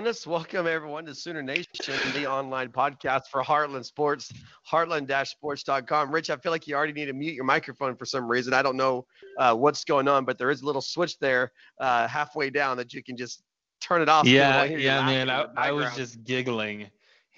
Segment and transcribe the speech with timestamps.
[0.00, 4.32] Welcome everyone to Sooner Nation, the online podcast for Heartland Sports,
[4.66, 6.10] heartland-sports.com.
[6.10, 8.54] Rich, I feel like you already need to mute your microphone for some reason.
[8.54, 9.04] I don't know
[9.38, 12.94] uh, what's going on, but there is a little switch there uh, halfway down that
[12.94, 13.42] you can just
[13.82, 14.24] turn it off.
[14.26, 15.28] Yeah, yeah, man.
[15.28, 16.86] I, I was just giggling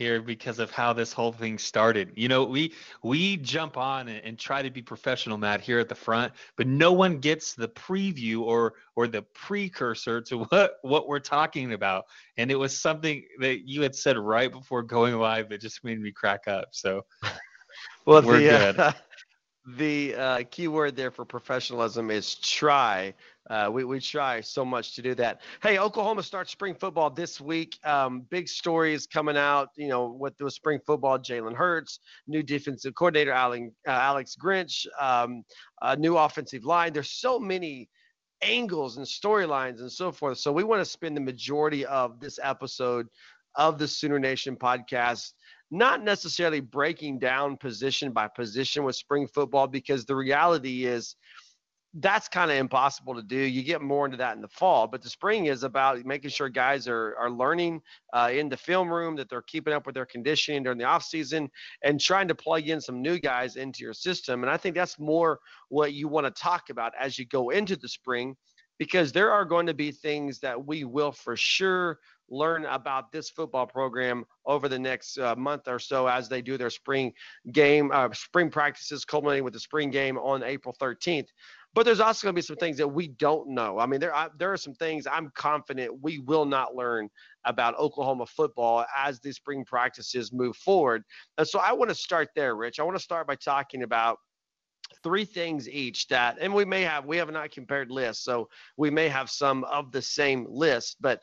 [0.02, 2.12] here because of how this whole thing started.
[2.16, 2.74] You know, we
[3.04, 6.66] we jump on and, and, try to be professional, Matt, here at the front, but
[6.66, 12.06] no one gets the preview or or the precursor to what what we're talking about.
[12.36, 16.00] And it was something that you had said right before going live that just made
[16.00, 16.68] me crack up.
[16.72, 17.02] So
[18.04, 18.80] well, we're the, good.
[18.80, 18.92] Uh,
[19.76, 23.14] the uh, key word there for professionalism is try.
[23.50, 25.40] Uh, we, we try so much to do that.
[25.62, 27.78] Hey, Oklahoma starts spring football this week.
[27.84, 31.18] Um, big stories coming out, you know, with the spring football.
[31.18, 35.42] Jalen Hurts, new defensive coordinator Alex, uh, Alex Grinch, um,
[35.98, 36.92] new offensive line.
[36.92, 37.88] There's so many
[38.42, 40.38] angles and storylines and so forth.
[40.38, 43.06] So we want to spend the majority of this episode
[43.56, 45.32] of the Sooner Nation podcast
[45.72, 51.16] not necessarily breaking down position by position with spring football because the reality is
[51.94, 53.36] that's kind of impossible to do.
[53.36, 56.48] You get more into that in the fall, but the spring is about making sure
[56.48, 57.82] guys are are learning
[58.14, 61.04] uh, in the film room that they're keeping up with their conditioning during the off
[61.04, 61.50] season
[61.84, 64.42] and trying to plug in some new guys into your system.
[64.42, 67.76] And I think that's more what you want to talk about as you go into
[67.76, 68.36] the spring,
[68.78, 71.98] because there are going to be things that we will for sure
[72.32, 76.56] learn about this football program over the next uh, month or so as they do
[76.56, 77.12] their spring
[77.52, 81.28] game, uh, spring practices, culminating with the spring game on April 13th.
[81.74, 83.78] But there's also going to be some things that we don't know.
[83.78, 87.08] I mean, there I, there are some things I'm confident we will not learn
[87.44, 91.02] about Oklahoma football as the spring practices move forward.
[91.38, 92.78] And so I want to start there, Rich.
[92.78, 94.18] I want to start by talking about
[95.02, 98.46] three things each that and we may have we have not compared lists so
[98.76, 101.22] we may have some of the same list but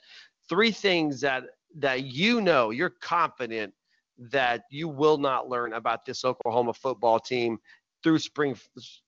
[0.50, 1.44] three things that
[1.76, 3.72] that you know you're confident
[4.20, 7.58] that you will not learn about this Oklahoma football team
[8.04, 8.56] through spring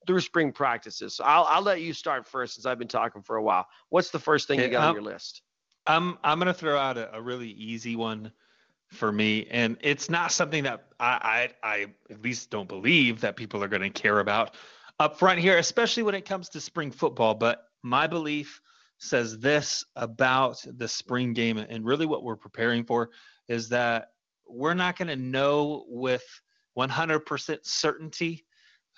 [0.06, 1.14] through spring practices.
[1.14, 3.66] So I'll I'll let you start first since I've been talking for a while.
[3.88, 5.42] What's the first thing you got um, on your list?
[5.86, 8.32] I'm I'm gonna throw out a, a, really easy one
[8.88, 13.36] for me, and it's not something that I I, I at least don't believe that
[13.36, 14.54] people are gonna care about
[15.00, 17.34] up front here, especially when it comes to spring football.
[17.34, 18.60] But my belief
[18.98, 23.10] says this about the spring game and really what we're preparing for
[23.48, 24.12] is that
[24.48, 26.22] we're not going to know with
[26.78, 28.44] 100% certainty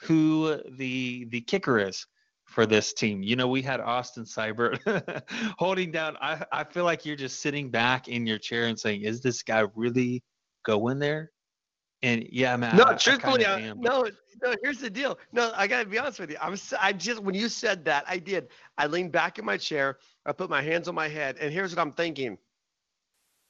[0.00, 2.06] who the the kicker is
[2.44, 3.22] for this team.
[3.22, 5.22] You know, we had Austin Seibert
[5.58, 6.16] holding down.
[6.20, 9.42] I, I feel like you're just sitting back in your chair and saying, is this
[9.42, 10.22] guy really
[10.64, 11.32] going there?
[12.02, 12.76] And yeah, man.
[12.76, 14.06] No, I, truthfully, I, no,
[14.42, 14.54] no.
[14.62, 15.18] Here's the deal.
[15.32, 16.36] No, I gotta be honest with you.
[16.40, 18.48] I'm, I just when you said that, I did.
[18.76, 19.98] I leaned back in my chair.
[20.26, 22.36] I put my hands on my head, and here's what I'm thinking.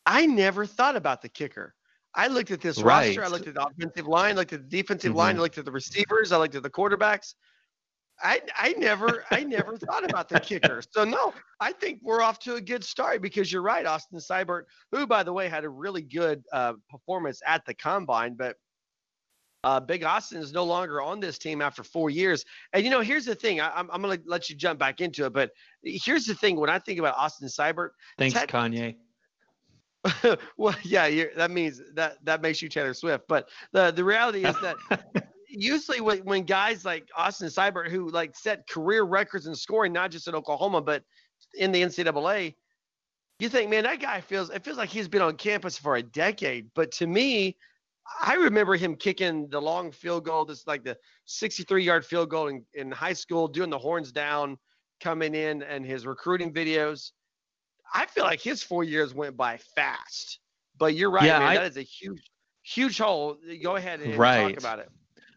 [0.06, 1.74] I never thought about the kicker.
[2.14, 3.06] I looked at this right.
[3.08, 3.24] roster.
[3.24, 4.34] I looked at the offensive line.
[4.34, 5.18] I Looked at the defensive mm-hmm.
[5.18, 5.36] line.
[5.36, 6.32] I looked at the receivers.
[6.32, 7.34] I looked at the quarterbacks.
[8.22, 10.82] I I never I never thought about the kicker.
[10.90, 14.64] So no, I think we're off to a good start because you're right, Austin Seibert,
[14.92, 18.56] who by the way had a really good uh, performance at the combine, but
[19.64, 22.44] uh, Big Austin is no longer on this team after four years.
[22.72, 23.60] And you know, here's the thing.
[23.60, 25.50] I, am I'm going to let you jump back into it, but
[25.82, 26.60] here's the thing.
[26.60, 28.96] When I think about Austin Seibert, thanks Kanye.
[30.56, 33.24] well, yeah, that means that that makes you Taylor Swift.
[33.28, 34.76] But the the reality is that
[35.48, 40.10] usually when, when guys like Austin Seibert, who like set career records in scoring, not
[40.10, 41.02] just in Oklahoma but
[41.54, 42.54] in the NCAA,
[43.38, 46.02] you think, man, that guy feels it feels like he's been on campus for a
[46.02, 46.70] decade.
[46.74, 47.56] But to me,
[48.20, 52.48] I remember him kicking the long field goal, this like the 63 yard field goal
[52.48, 54.58] in, in high school, doing the horns down,
[55.00, 57.12] coming in, and his recruiting videos.
[57.92, 60.38] I feel like his four years went by fast.
[60.78, 61.48] But you're right, yeah, man.
[61.48, 62.30] I, that is a huge,
[62.62, 63.38] huge hole.
[63.62, 64.48] Go ahead and right.
[64.48, 64.90] talk about it.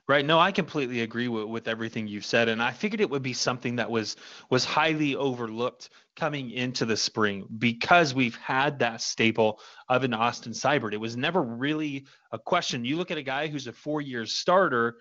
[0.08, 0.26] Right.
[0.26, 3.34] No, I completely agree with, with everything you've said, and I figured it would be
[3.34, 4.16] something that was
[4.50, 9.60] was highly overlooked coming into the spring because we've had that staple
[9.90, 10.94] of an Austin Seibert.
[10.94, 12.86] It was never really a question.
[12.86, 14.96] You look at a guy who's a four year starter,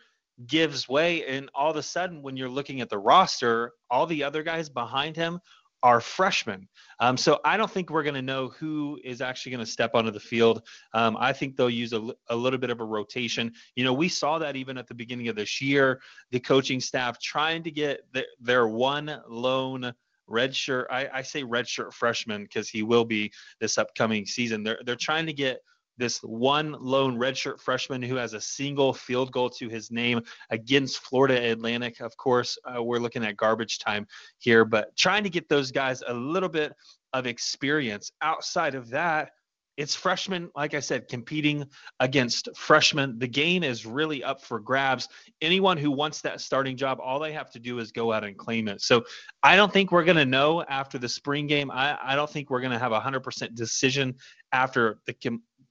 [0.44, 4.24] gives way, and all of a sudden, when you're looking at the roster, all the
[4.24, 5.38] other guys behind him
[5.86, 6.66] are freshmen.
[6.98, 9.92] Um, so I don't think we're going to know who is actually going to step
[9.94, 10.66] onto the field.
[10.94, 13.52] Um, I think they'll use a, a, little bit of a rotation.
[13.76, 16.00] You know, we saw that even at the beginning of this year,
[16.32, 19.92] the coaching staff trying to get the, their one lone
[20.28, 20.86] redshirt.
[20.90, 23.30] I, I say redshirt freshman because he will be
[23.60, 24.64] this upcoming season.
[24.64, 25.60] They're they're trying to get
[25.98, 30.20] this one lone redshirt freshman who has a single field goal to his name
[30.50, 32.00] against Florida Atlantic.
[32.00, 34.06] Of course, uh, we're looking at garbage time
[34.38, 36.72] here, but trying to get those guys a little bit
[37.12, 38.12] of experience.
[38.20, 39.30] Outside of that,
[39.76, 41.66] it's freshmen, like I said, competing
[42.00, 43.18] against freshmen.
[43.18, 45.08] The game is really up for grabs.
[45.42, 48.36] Anyone who wants that starting job, all they have to do is go out and
[48.38, 48.80] claim it.
[48.80, 49.04] So
[49.42, 51.70] I don't think we're going to know after the spring game.
[51.70, 54.14] I, I don't think we're going to have a 100% decision
[54.52, 55.12] after the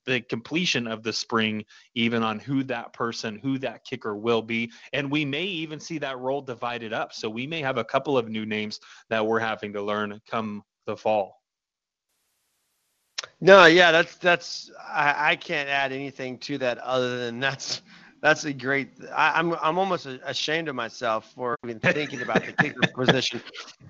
[0.05, 4.71] the completion of the spring, even on who that person, who that kicker will be.
[4.93, 7.13] And we may even see that role divided up.
[7.13, 8.79] So we may have a couple of new names
[9.09, 11.41] that we're having to learn come the fall.
[13.41, 17.81] No, yeah, that's that's I, I can't add anything to that other than that's
[18.21, 18.89] that's a great.
[19.15, 23.41] I, am I'm, I'm almost ashamed of myself for even thinking about the kicker position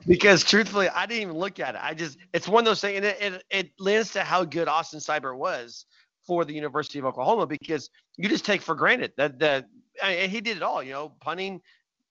[0.08, 1.82] because truthfully, I didn't even look at it.
[1.82, 4.68] I just it's one of those things, and it it, it lends to how good
[4.68, 5.86] Austin Seibert was
[6.25, 9.66] for the University of Oklahoma because you just take for granted that that
[10.04, 10.83] and he did it all.
[10.83, 11.62] You know, punting,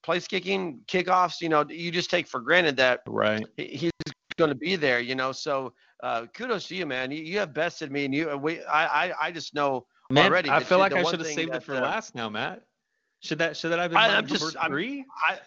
[0.02, 1.40] place kicking, kickoffs.
[1.40, 3.90] You know, you just take for granted that right he's
[4.36, 5.00] going to be there.
[5.00, 5.72] You know, so
[6.02, 7.10] uh, kudos to you, man.
[7.10, 10.50] You, you have bested me, and you we I I, I just know man, already.
[10.50, 12.62] I feel like I should have saved that, it for uh, last now, Matt.
[13.20, 15.04] Should that should that have been I, am just, three?
[15.26, 15.38] I,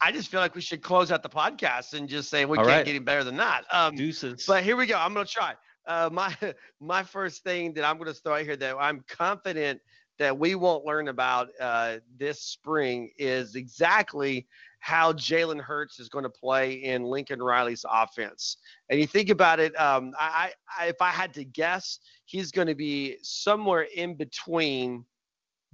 [0.00, 2.64] I just feel like we should close out the podcast and just say we All
[2.64, 2.84] can't right.
[2.84, 3.64] get any better than that.
[3.72, 4.44] Um, Deuces.
[4.46, 4.98] But here we go.
[4.98, 5.54] I'm gonna try.
[5.86, 6.34] Uh, my
[6.80, 9.80] my first thing that I'm gonna throw out here that I'm confident
[10.18, 14.46] that we won't learn about uh, this spring is exactly
[14.78, 18.58] how Jalen Hurts is going to play in Lincoln Riley's offense.
[18.90, 22.68] And you think about it, um, I, I, if I had to guess, he's going
[22.68, 25.04] to be somewhere in between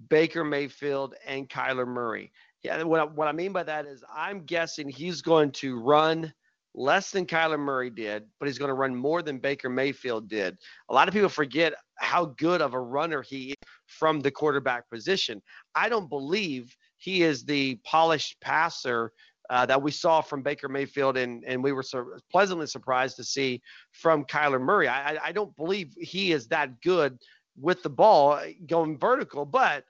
[0.08, 2.32] Baker Mayfield and Kyler Murray.
[2.62, 6.32] Yeah, what, what I mean by that is I'm guessing he's going to run
[6.74, 10.56] less than Kyler Murray did, but he's going to run more than Baker Mayfield did.
[10.88, 13.56] A lot of people forget how good of a runner he is
[13.86, 15.42] from the quarterback position.
[15.74, 19.12] I don't believe– he is the polished passer
[19.48, 23.24] uh, that we saw from Baker Mayfield, and and we were so pleasantly surprised to
[23.24, 24.86] see from Kyler Murray.
[24.86, 27.18] I, I don't believe he is that good
[27.58, 29.84] with the ball uh, going vertical, but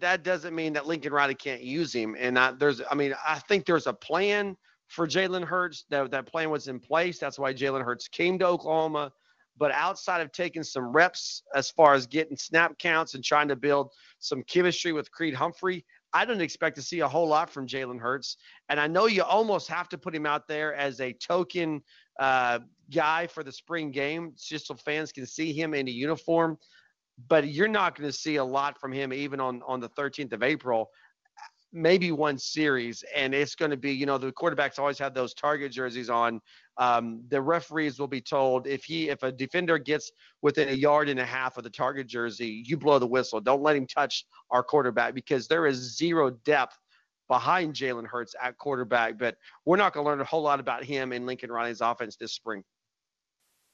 [0.00, 2.16] that doesn't mean that Lincoln Riley can't use him.
[2.18, 4.56] And I, there's, I mean, I think there's a plan
[4.90, 5.84] for Jalen Hurts.
[5.88, 7.18] That that plan was in place.
[7.18, 9.12] That's why Jalen Hurts came to Oklahoma.
[9.56, 13.56] But outside of taking some reps as far as getting snap counts and trying to
[13.56, 17.66] build some chemistry with Creed Humphrey, I don't expect to see a whole lot from
[17.66, 18.36] Jalen Hurts.
[18.68, 21.82] And I know you almost have to put him out there as a token
[22.18, 22.60] uh,
[22.90, 26.58] guy for the spring game, just so fans can see him in a uniform.
[27.28, 30.32] But you're not going to see a lot from him even on, on the 13th
[30.32, 30.90] of April
[31.72, 35.34] maybe one series, and it's going to be, you know, the quarterbacks always have those
[35.34, 36.40] target jerseys on.
[36.78, 40.10] Um, the referees will be told if he, if a defender gets
[40.42, 43.40] within a yard and a half of the target jersey, you blow the whistle.
[43.40, 46.78] Don't let him touch our quarterback because there is zero depth
[47.28, 49.18] behind Jalen Hurts at quarterback.
[49.18, 52.16] But we're not going to learn a whole lot about him in Lincoln Riley's offense
[52.16, 52.64] this spring.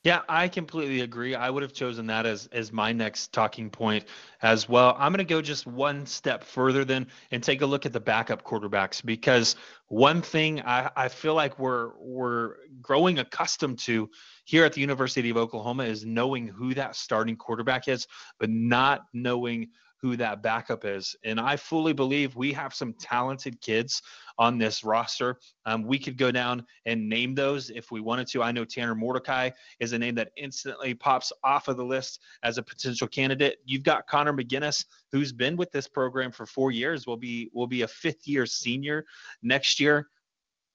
[0.06, 1.34] Yeah, I completely agree.
[1.34, 4.04] I would have chosen that as as my next talking point
[4.40, 4.94] as well.
[5.00, 7.98] I'm going to go just one step further then and take a look at the
[7.98, 9.56] backup quarterbacks because
[9.88, 14.08] one thing I, I feel like we're we're growing accustomed to
[14.44, 18.06] here at the University of Oklahoma is knowing who that starting quarterback is,
[18.38, 21.16] but not knowing who that backup is.
[21.24, 24.02] And I fully believe we have some talented kids
[24.38, 25.38] on this roster.
[25.64, 28.42] Um, we could go down and name those if we wanted to.
[28.42, 29.50] I know Tanner Mordecai
[29.80, 33.58] is a name that instantly pops off of the list as a potential candidate.
[33.64, 37.66] You've got Connor McGinnis, who's been with this program for four years, will be will
[37.66, 39.04] be a fifth year senior
[39.42, 40.08] next year.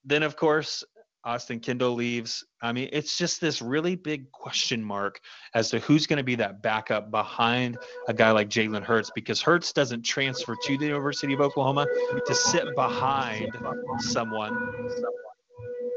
[0.03, 0.83] Then, of course,
[1.23, 2.43] Austin Kendall leaves.
[2.61, 5.19] I mean, it's just this really big question mark
[5.53, 9.41] as to who's going to be that backup behind a guy like Jalen Hurts because
[9.41, 11.85] Hurts doesn't transfer to the University of Oklahoma
[12.25, 13.51] to sit behind
[13.99, 14.73] someone.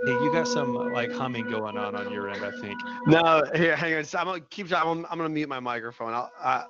[0.06, 2.78] Hey, you got some like humming going on on your end, I think.
[3.06, 4.04] No, here, hang on.
[4.18, 4.70] I'm gonna keep.
[4.72, 6.12] I'm, I'm gonna mute my microphone.
[6.12, 6.64] I'll, I...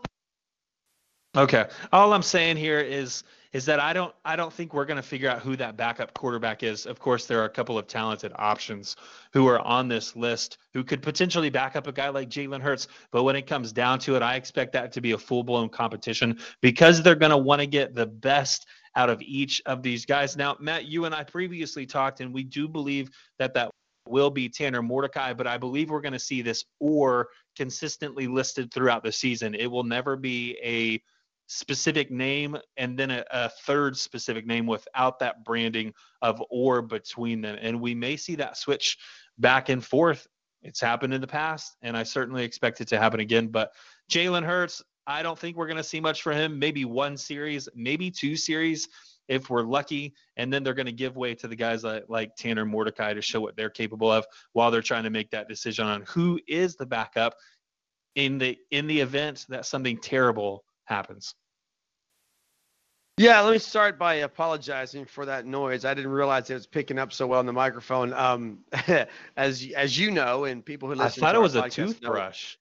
[1.37, 1.67] Okay.
[1.93, 5.03] All I'm saying here is is that I don't I don't think we're going to
[5.03, 6.85] figure out who that backup quarterback is.
[6.85, 8.97] Of course, there are a couple of talented options
[9.33, 12.89] who are on this list who could potentially back up a guy like Jalen Hurts.
[13.13, 15.69] But when it comes down to it, I expect that to be a full blown
[15.69, 20.05] competition because they're going to want to get the best out of each of these
[20.05, 20.37] guys.
[20.37, 23.71] Now, Matt, you and I previously talked, and we do believe that that
[24.07, 28.73] will be Tanner Mordecai, but I believe we're going to see this or consistently listed
[28.73, 29.55] throughout the season.
[29.55, 31.01] It will never be a
[31.47, 37.41] specific name and then a, a, third specific name without that branding of or between
[37.41, 37.59] them.
[37.61, 38.99] And we may see that switch
[39.39, 40.27] back and forth.
[40.63, 43.49] It's happened in the past, and I certainly expect it to happen again.
[43.49, 43.73] But
[44.11, 46.59] Jalen Hurts, I don't think we're going to see much for him.
[46.59, 48.89] Maybe one series, maybe two series.
[49.29, 50.15] if we're lucky.
[50.37, 53.23] And then they're going to give way to the guys like, like Tanner Mordecai to
[53.23, 56.77] show what they're capable of while they're trying to make that decision on who is
[56.77, 57.35] the backup
[58.15, 61.35] in the in the event that something terrible happens.
[63.17, 65.85] Yeah, let me start by apologizing for that noise.
[65.85, 68.13] I didn't realize it was picking up so well in the microphone.
[68.13, 68.65] Um,
[69.37, 72.57] as as you know, and people who listen, I thought it was a toothbrush.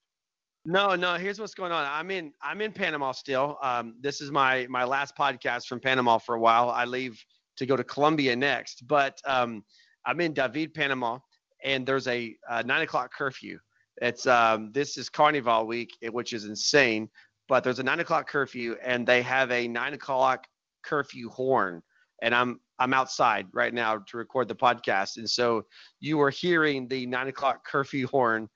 [0.66, 1.16] No, no.
[1.16, 1.86] Here's what's going on.
[1.90, 3.58] I'm in I'm in Panama still.
[3.64, 6.70] Um, this is my my last podcast from Panama for a while.
[6.70, 7.20] I leave
[7.58, 9.64] to go to Colombia next, but um,
[10.06, 11.18] I'm in David, Panama,
[11.64, 13.58] and there's a, a nine o'clock curfew.
[14.02, 17.10] It's um, this is Carnival week, which is insane
[17.48, 20.48] but there's a nine o'clock curfew and they have a nine o'clock
[20.84, 21.82] curfew horn.
[22.22, 25.18] And i'm i'm outside right now to record the podcast.
[25.18, 25.66] And so
[26.00, 28.50] you are hearing the nine o'clock curfew horn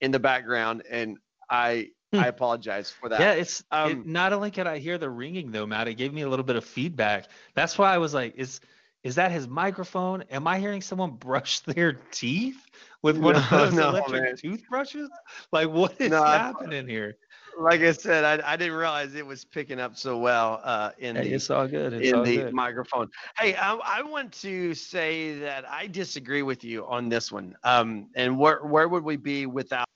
[0.00, 0.82] in the background.
[0.90, 1.18] And
[1.50, 2.20] i hmm.
[2.20, 3.20] i apologize for that.
[3.20, 6.12] Yeah it's um, it, not only can i hear the ringing though matt it gave
[6.12, 7.26] me a little bit of feedback.
[7.54, 8.60] That's why i was like is
[9.02, 10.22] is that his microphone?
[10.30, 12.66] Am i hearing someone brush their teeth
[13.02, 14.36] with one no, of those no, electric man.
[14.36, 15.10] toothbrushes?
[15.52, 17.16] Like what is no, happening here
[17.60, 21.16] like I said, I, I didn't realize it was picking up so well uh, in
[21.16, 21.92] hey, the it's all good.
[21.92, 22.54] It's in all the good.
[22.54, 23.08] microphone.
[23.38, 27.54] Hey, I, I, want to say that I disagree with you on this one.
[27.62, 29.86] Um, and where where would we be without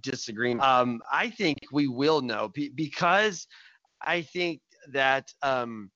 [0.00, 0.66] disagreement?
[0.66, 3.46] Um, I think we will know because
[4.00, 4.60] I think
[4.92, 5.90] that um,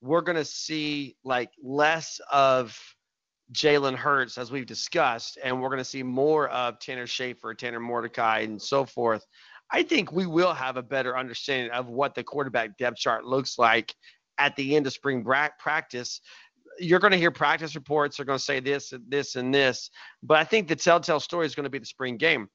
[0.00, 2.78] we're going to see like less of
[3.52, 7.80] Jalen Hurts as we've discussed, and we're going to see more of Tanner Schaefer, Tanner
[7.80, 9.26] Mordecai, and so forth.
[9.72, 13.58] I think we will have a better understanding of what the quarterback depth chart looks
[13.58, 13.94] like
[14.38, 16.20] at the end of spring practice.
[16.78, 18.16] You're going to hear practice reports.
[18.16, 19.90] They're going to say this, and this, and this.
[20.22, 22.48] But I think the telltale story is going to be the spring game.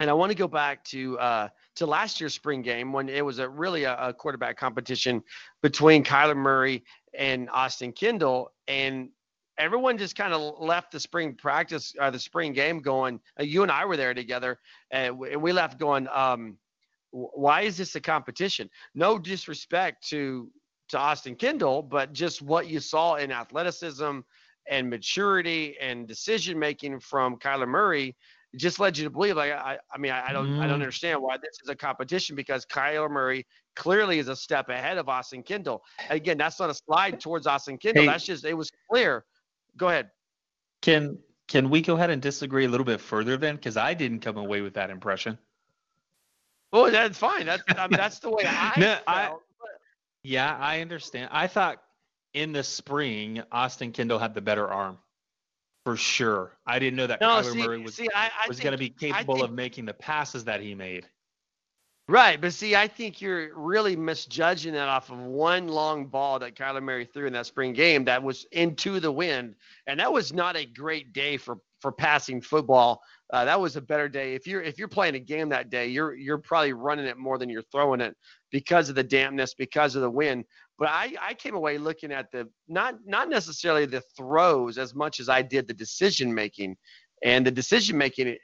[0.00, 3.24] And I want to go back to uh, to last year's spring game when it
[3.24, 5.22] was a really a, a quarterback competition
[5.62, 6.82] between Kyler Murray
[7.14, 8.52] and Austin Kendall.
[8.66, 9.10] And
[9.58, 13.20] everyone just kind of left the spring practice or uh, the spring game going.
[13.38, 14.58] Uh, you and I were there together,
[14.90, 16.08] and we, we left going.
[16.12, 16.58] Um,
[17.10, 18.70] why is this a competition?
[18.94, 20.50] No disrespect to
[20.88, 24.20] to Austin Kendall, but just what you saw in athleticism
[24.68, 28.14] and maturity and decision making from Kyler Murray
[28.56, 29.36] just led you to believe.
[29.36, 30.58] Like I, I mean, I, I don't, mm.
[30.58, 30.74] I don't mm-hmm.
[30.74, 35.08] understand why this is a competition because Kyler Murray clearly is a step ahead of
[35.08, 35.82] Austin Kendall.
[36.10, 38.02] Again, that's not a slide towards Austin Kendall.
[38.02, 38.08] Hey.
[38.08, 39.24] That's just it was clear
[39.76, 40.10] Go ahead.
[40.80, 43.56] Can can we go ahead and disagree a little bit further then?
[43.56, 45.38] Because I didn't come away with that impression.
[46.72, 47.46] Well, that's fine.
[47.46, 49.02] That's I mean, that's the way I no, felt.
[49.06, 49.32] I,
[50.22, 51.28] yeah, I understand.
[51.32, 51.82] I thought
[52.32, 54.98] in the spring Austin Kendall had the better arm.
[55.84, 56.52] For sure.
[56.64, 58.00] I didn't know that no, Kyler see, Murray was,
[58.46, 61.08] was going to be capable think, of making the passes that he made.
[62.12, 66.54] Right, but see, I think you're really misjudging that off of one long ball that
[66.54, 69.54] Kyler Murray threw in that spring game that was into the wind,
[69.86, 73.00] and that was not a great day for for passing football.
[73.32, 74.34] Uh, that was a better day.
[74.34, 77.38] If you're if you're playing a game that day, you're you're probably running it more
[77.38, 78.14] than you're throwing it
[78.50, 80.44] because of the dampness, because of the wind.
[80.78, 85.18] But I I came away looking at the not not necessarily the throws as much
[85.18, 86.76] as I did the decision making
[87.22, 88.36] and the decision making,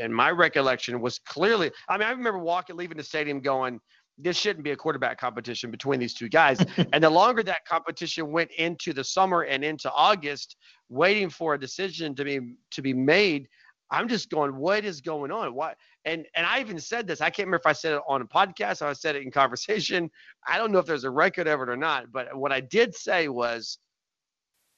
[0.00, 1.70] in my recollection, was clearly.
[1.88, 3.80] I mean, I remember walking, leaving the stadium, going,
[4.16, 6.58] "This shouldn't be a quarterback competition between these two guys."
[6.92, 10.56] and the longer that competition went into the summer and into August,
[10.88, 12.40] waiting for a decision to be
[12.70, 13.46] to be made,
[13.90, 15.54] I'm just going, "What is going on?
[15.54, 15.76] What?"
[16.06, 17.20] And and I even said this.
[17.20, 19.30] I can't remember if I said it on a podcast or I said it in
[19.30, 20.10] conversation.
[20.48, 22.10] I don't know if there's a record of it or not.
[22.10, 23.78] But what I did say was,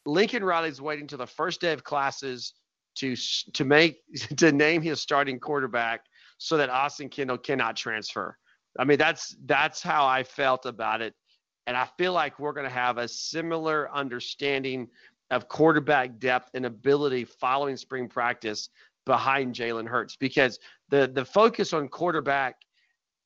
[0.04, 2.52] Lincoln Riley's waiting till the first day of classes
[2.96, 3.16] to
[3.52, 4.00] to make
[4.36, 6.02] to name his starting quarterback
[6.38, 8.36] so that Austin Kendall cannot transfer.
[8.78, 11.14] I mean, that's that's how I felt about it,
[11.66, 14.88] and I feel like we're going to have a similar understanding
[15.30, 18.68] of quarterback depth and ability following spring practice
[19.06, 20.58] behind Jalen Hurts because
[20.90, 22.56] the the focus on quarterback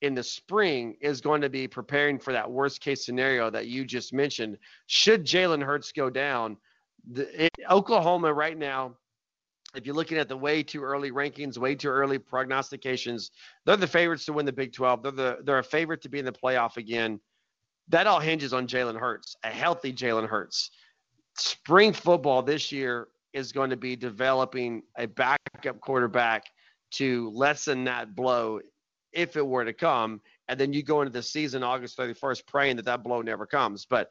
[0.03, 3.85] in the spring is going to be preparing for that worst case scenario that you
[3.85, 4.57] just mentioned.
[4.87, 6.57] Should Jalen Hurts go down,
[7.13, 8.97] the, it, Oklahoma right now
[9.75, 13.31] if you're looking at the way too early rankings, way too early prognostications,
[13.65, 15.03] they're the favorites to win the Big 12.
[15.03, 17.21] They're the they're a favorite to be in the playoff again.
[17.89, 20.71] That all hinges on Jalen Hurts, a healthy Jalen Hurts.
[21.37, 26.45] Spring football this year is going to be developing a backup quarterback
[26.93, 28.61] to lessen that blow
[29.13, 30.21] if it were to come.
[30.49, 33.87] And then you go into the season August 31st praying that that blow never comes.
[33.87, 34.11] But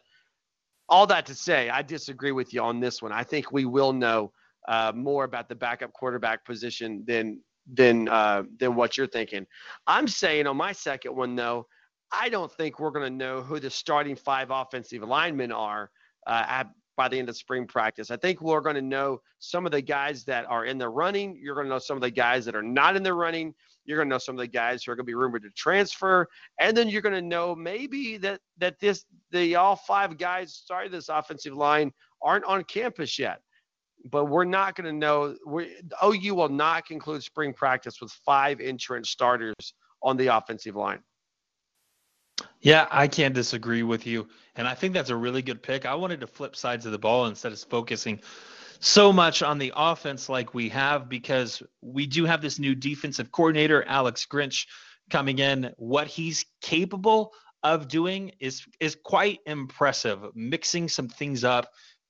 [0.88, 3.12] all that to say, I disagree with you on this one.
[3.12, 4.32] I think we will know
[4.70, 7.42] uh, more about the backup quarterback position than
[7.74, 9.46] than uh, than what you're thinking.
[9.88, 11.66] I'm saying on my second one though,
[12.12, 15.90] I don't think we're going to know who the starting five offensive linemen are
[16.28, 18.12] uh, at, by the end of spring practice.
[18.12, 21.40] I think we're going to know some of the guys that are in the running.
[21.42, 23.56] You're going to know some of the guys that are not in the running.
[23.86, 25.50] You're going to know some of the guys who are going to be rumored to
[25.52, 26.28] transfer,
[26.60, 30.92] and then you're going to know maybe that that this the all five guys starting
[30.92, 33.42] this offensive line aren't on campus yet.
[34.06, 35.36] But we're not going to know.
[35.46, 41.04] We, OU will not conclude spring practice with five entrenched starters on the offensive line.
[42.62, 44.28] Yeah, I can't disagree with you.
[44.56, 45.86] And I think that's a really good pick.
[45.86, 48.22] I wanted to flip sides of the ball instead of focusing
[48.80, 53.32] so much on the offense like we have because we do have this new defensive
[53.32, 54.68] coordinator, Alex Grinch,
[55.10, 55.74] coming in.
[55.78, 61.68] What he's capable of doing is is quite impressive, mixing some things up,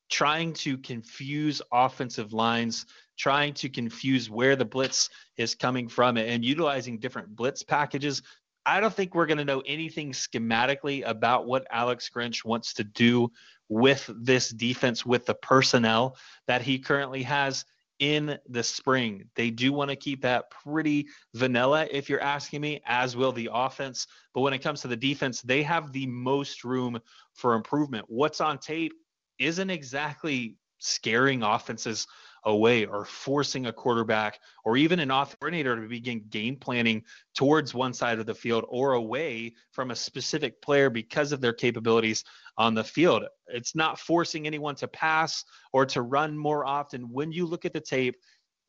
[0.09, 2.85] trying to confuse offensive lines,
[3.17, 8.21] trying to confuse where the blitz is coming from and utilizing different blitz packages
[8.65, 12.83] I don't think we're going to know anything schematically about what Alex Grinch wants to
[12.83, 13.31] do
[13.67, 17.65] with this defense, with the personnel that he currently has
[17.99, 19.25] in the spring.
[19.35, 23.49] They do want to keep that pretty vanilla, if you're asking me, as will the
[23.51, 24.07] offense.
[24.33, 26.99] But when it comes to the defense, they have the most room
[27.33, 28.05] for improvement.
[28.07, 28.93] What's on tape
[29.39, 32.07] isn't exactly scaring offenses
[32.45, 37.03] away or forcing a quarterback or even an off coordinator to begin game planning
[37.35, 41.53] towards one side of the field or away from a specific player because of their
[41.53, 42.23] capabilities
[42.57, 43.23] on the field.
[43.47, 45.43] It's not forcing anyone to pass
[45.73, 47.11] or to run more often.
[47.11, 48.15] When you look at the tape,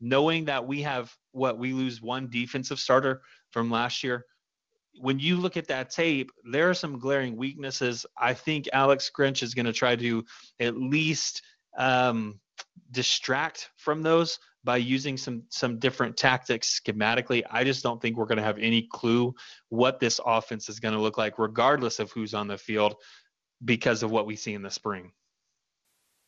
[0.01, 4.25] knowing that we have what we lose one defensive starter from last year,
[4.99, 8.05] when you look at that tape, there are some glaring weaknesses.
[8.17, 10.23] I think Alex Grinch is going to try to
[10.59, 11.41] at least
[11.77, 12.39] um,
[12.91, 17.43] distract from those by using some some different tactics schematically.
[17.49, 19.33] I just don't think we're going to have any clue
[19.69, 22.95] what this offense is going to look like, regardless of who's on the field,
[23.63, 25.11] because of what we see in the spring.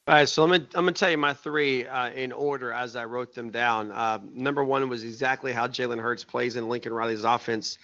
[0.06, 2.98] All right, so I'm gonna, I'm gonna tell you my three uh, in order as
[2.98, 3.90] I wrote them down.
[3.92, 7.78] Uh, number one was exactly how Jalen Hurts plays in Lincoln Riley's offense.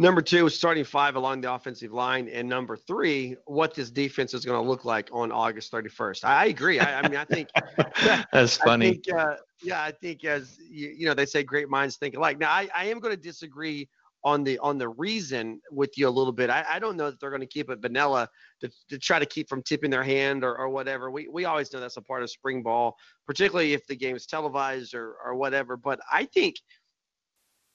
[0.00, 4.44] Number two, starting five along the offensive line, and number three, what this defense is
[4.44, 6.24] going to look like on August 31st.
[6.24, 6.78] I, I agree.
[6.78, 7.48] I, I, mean, I think
[8.32, 8.86] that's funny.
[8.86, 12.16] I think, uh, yeah, I think as you, you, know, they say great minds think
[12.16, 12.38] alike.
[12.38, 13.88] Now, I, I am going to disagree
[14.22, 16.48] on the on the reason with you a little bit.
[16.48, 18.28] I, I don't know that they're going to keep it vanilla
[18.60, 21.10] to, to try to keep from tipping their hand or, or whatever.
[21.10, 24.26] We we always know that's a part of spring ball, particularly if the game is
[24.26, 25.76] televised or or whatever.
[25.76, 26.56] But I think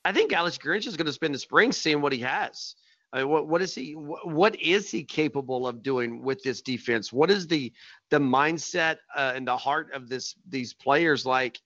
[0.06, 2.76] I think Alex Grinch is going to spend the spring seeing what he has.
[3.12, 6.62] I mean, what what is he what, what is he capable of doing with this
[6.62, 7.14] defense?
[7.14, 7.72] What is the
[8.10, 11.60] the mindset uh, and the heart of this these players like?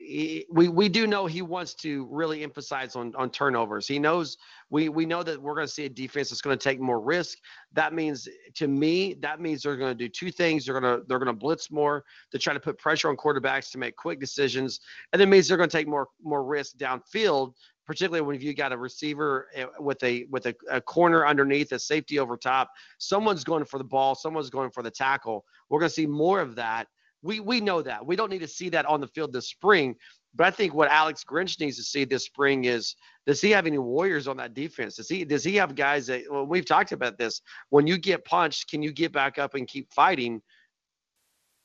[0.00, 3.86] we we do know he wants to really emphasize on on turnovers.
[3.86, 4.38] He knows
[4.70, 7.00] we we know that we're going to see a defense that's going to take more
[7.00, 7.38] risk.
[7.72, 10.64] That means to me that means they're going to do two things.
[10.64, 13.70] They're going to they're going to blitz more to try to put pressure on quarterbacks
[13.72, 14.80] to make quick decisions,
[15.12, 17.52] and it means they're going to take more more risk downfield
[17.86, 21.78] particularly when you got a receiver eh, with a with a, a, corner underneath, a
[21.78, 22.70] safety over top.
[22.98, 25.44] Someone's going for the ball, someone's going for the tackle.
[25.68, 26.86] We're going to see more of that.
[27.22, 28.04] We we know that.
[28.04, 29.96] We don't need to see that on the field this spring.
[30.34, 32.94] But I think what Alex Grinch needs to see this spring is
[33.26, 34.96] does he have any warriors on that defense?
[34.96, 37.42] Does he does he have guys that well, we've talked about this.
[37.70, 40.40] When you get punched, can you get back up and keep fighting?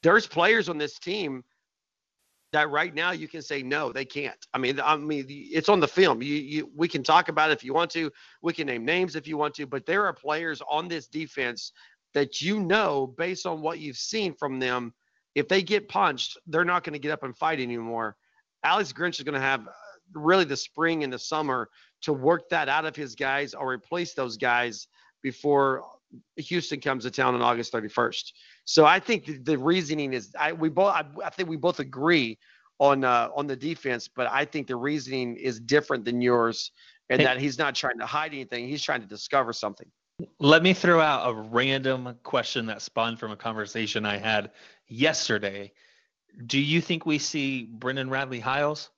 [0.01, 1.43] There's players on this team
[2.55, 4.47] that right now you can say no, they can't.
[4.53, 6.21] I mean, I mean, it's on the film.
[6.21, 8.09] You, you, we can talk about it if you want to.
[8.41, 9.67] We can name names if you want to.
[9.67, 11.73] But there are players on this defense
[12.13, 14.93] that you know, based on what you've seen from them,
[15.35, 18.15] if they get punched, they're not going to get up and fight anymore.
[18.63, 19.71] Alex Grinch is going to have uh,
[20.13, 21.67] really the spring and the summer
[22.03, 24.87] to work that out of his guys or replace those guys
[25.21, 25.83] before
[26.37, 28.31] Houston comes to town on August 31st.
[28.65, 31.79] So I think the, the reasoning is I we both I, I, think we both
[31.79, 32.37] agree
[32.79, 36.71] on uh, on the defense, but I think the reasoning is different than yours,
[37.09, 38.67] and hey, that he's not trying to hide anything.
[38.67, 39.87] He's trying to discover something.
[40.39, 44.51] Let me throw out a random question that spawned from a conversation I had
[44.87, 45.73] yesterday.
[46.45, 48.89] Do you think we see Brendan Radley Hiles?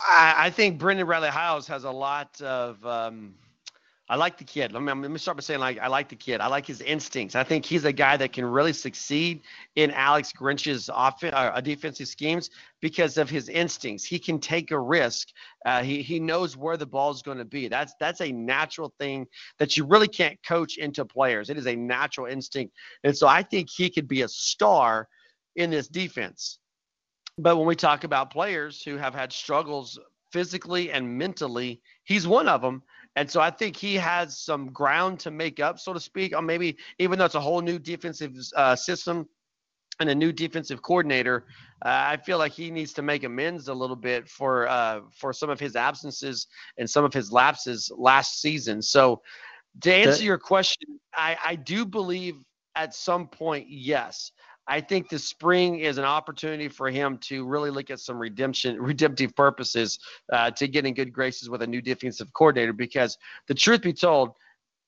[0.00, 3.34] I, I think Brendan Radley Hiles has a lot of um,
[4.10, 4.72] I like the kid.
[4.72, 6.40] Let me, let me start by saying like I like the kid.
[6.40, 7.36] I like his instincts.
[7.36, 9.42] I think he's a guy that can really succeed
[9.76, 14.04] in Alex Grinch's offense, uh, defensive schemes because of his instincts.
[14.04, 15.28] He can take a risk.
[15.64, 17.68] Uh, he he knows where the ball is going to be.
[17.68, 19.28] That's that's a natural thing
[19.60, 21.48] that you really can't coach into players.
[21.48, 25.06] It is a natural instinct, and so I think he could be a star
[25.54, 26.58] in this defense.
[27.38, 30.00] But when we talk about players who have had struggles
[30.32, 32.82] physically and mentally, he's one of them
[33.16, 36.42] And so I think he has some ground to make up, so to speak, or
[36.42, 39.28] maybe even though it's a whole new defensive uh, system
[39.98, 41.46] and a new defensive coordinator,
[41.84, 45.32] uh, I feel like he needs to make amends a little bit for uh, for
[45.32, 46.46] some of his absences
[46.78, 48.80] and some of his lapses last season.
[48.80, 49.22] So
[49.82, 52.36] to answer your question, I, I do believe
[52.76, 54.32] at some point, yes.
[54.70, 58.76] I think the spring is an opportunity for him to really look at some redemption,
[58.80, 59.98] redemptive purposes
[60.32, 62.72] uh, to get in good graces with a new defensive coordinator.
[62.72, 64.30] Because the truth be told,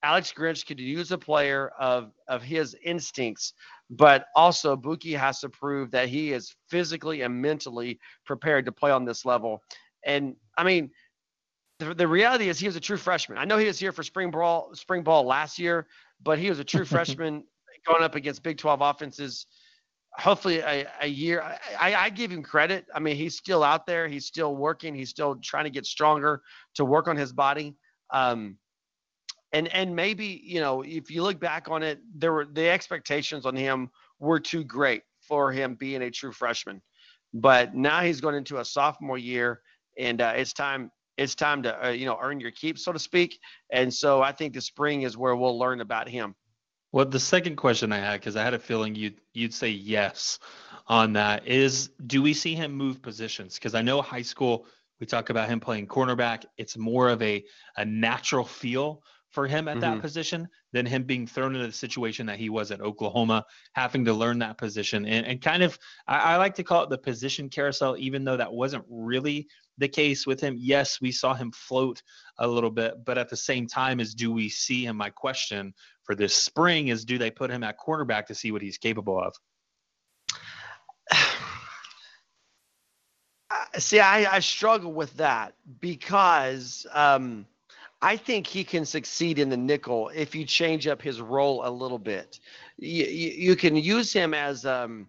[0.04, 3.54] Alex Grinch could use a player of of his instincts,
[3.90, 8.92] but also Bookie has to prove that he is physically and mentally prepared to play
[8.92, 9.62] on this level.
[10.04, 10.90] And I mean,
[11.80, 13.38] the, the reality is he was a true freshman.
[13.38, 15.88] I know he was here for spring ball spring ball last year,
[16.22, 17.44] but he was a true freshman
[17.84, 19.46] going up against Big 12 offenses.
[20.18, 21.42] Hopefully, a, a year.
[21.80, 22.86] I, I give him credit.
[22.94, 24.08] I mean, he's still out there.
[24.08, 24.94] He's still working.
[24.94, 26.42] He's still trying to get stronger
[26.74, 27.76] to work on his body.
[28.12, 28.58] Um,
[29.52, 33.46] and and maybe you know if you look back on it, there were the expectations
[33.46, 36.82] on him were too great for him being a true freshman.
[37.34, 39.60] But now he's going into a sophomore year,
[39.98, 42.98] and uh, it's time it's time to uh, you know earn your keep, so to
[42.98, 43.38] speak.
[43.70, 46.34] And so I think the spring is where we'll learn about him.
[46.92, 50.38] Well, the second question I had, because I had a feeling you'd you'd say yes
[50.86, 53.54] on that, is do we see him move positions?
[53.54, 54.66] Because I know high school
[55.00, 56.44] we talk about him playing cornerback.
[56.58, 57.44] It's more of a
[57.76, 59.94] a natural feel for him at mm-hmm.
[59.94, 64.04] that position than him being thrown into the situation that he was at Oklahoma, having
[64.06, 66.98] to learn that position and, and kind of I, I like to call it the
[66.98, 70.56] position carousel, even though that wasn't really the case with him.
[70.58, 72.02] Yes, we saw him float
[72.38, 74.96] a little bit, but at the same time, is do we see him?
[74.96, 78.62] My question for this spring is do they put him at quarterback to see what
[78.62, 79.34] he's capable of?
[83.78, 87.46] see, I, I struggle with that because um,
[88.02, 91.70] I think he can succeed in the nickel if you change up his role a
[91.70, 92.40] little bit.
[92.76, 95.06] You, you, can use him as um,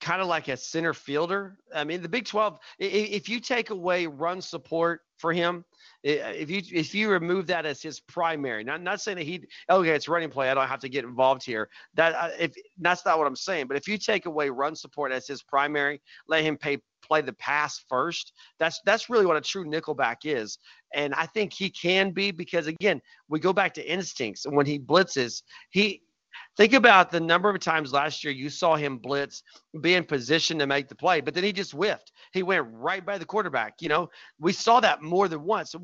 [0.00, 1.56] kind of like a center fielder.
[1.72, 5.64] I mean, the Big 12, if you take away run support for him,
[6.02, 9.90] if you if you remove that as his primary, not not saying that he okay,
[9.90, 11.68] it's running play, I don't have to get involved here.
[11.94, 15.10] That uh, if that's not what I'm saying, but if you take away run support
[15.10, 18.32] as his primary, let him pay play the pass first.
[18.58, 20.58] That's that's really what a true nickelback is,
[20.94, 24.44] and I think he can be because again, we go back to instincts.
[24.46, 26.02] And When he blitzes, he
[26.56, 29.42] Think about the number of times last year you saw him blitz,
[29.82, 32.12] be in position to make the play, but then he just whiffed.
[32.32, 33.74] He went right by the quarterback.
[33.80, 34.08] You know,
[34.40, 35.74] we saw that more than once.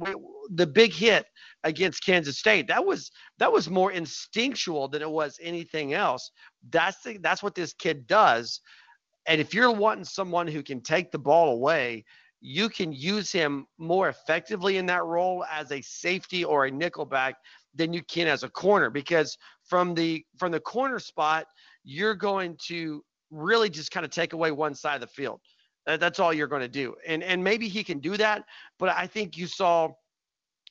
[0.54, 1.26] The big hit
[1.64, 6.30] against Kansas State that was that was more instinctual than it was anything else.
[6.70, 8.60] That's the, that's what this kid does.
[9.26, 12.04] And if you're wanting someone who can take the ball away,
[12.42, 17.34] you can use him more effectively in that role as a safety or a nickelback
[17.74, 21.46] than you can as a corner because from the from the corner spot
[21.84, 25.40] you're going to really just kind of take away one side of the field
[25.86, 28.44] that's all you're going to do and and maybe he can do that
[28.78, 29.88] but i think you saw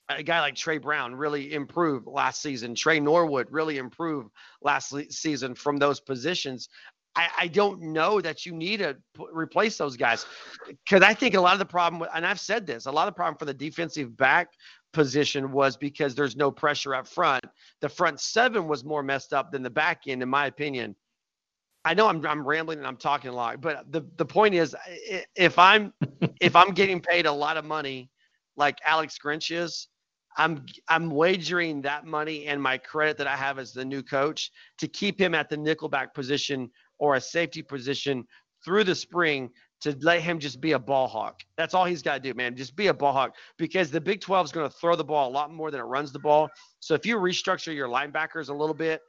[0.09, 2.75] a guy like Tre Brown really improve last season.
[2.75, 4.29] Tre Norwood really improved
[4.61, 6.69] last season from those positions.
[7.15, 10.25] I, I, don't know that you need to p- replace those guys
[10.67, 13.13] because I think a lot of the problem, and I've said this, a lot of
[13.13, 14.49] the problem for the defensive back
[14.93, 17.43] position was because there's no pressure up front.
[17.81, 20.95] The front seven was more messed up than the back end, in my opinion.
[21.83, 24.75] I know I'm, I'm rambling and I'm talking a lot, but the, the point is,
[25.35, 25.93] if I'm
[26.39, 28.09] if I'm getting paid a lot of money,
[28.55, 29.87] like Alex Grinch is,
[30.37, 34.51] I'm I'm wagering that money and my credit that I have as the new coach
[34.77, 36.69] to keep him at the nickelback position
[37.01, 38.25] or a safety position
[38.63, 39.49] through the spring
[39.81, 41.41] to let him just be a ball hawk.
[41.57, 42.55] That's all he's got to do, man.
[42.55, 45.27] Just be a ball hawk because the Big 12 is going to throw the ball
[45.27, 46.47] a lot more than it runs the ball.
[46.79, 49.01] So if you restructure your linebackers a little bit,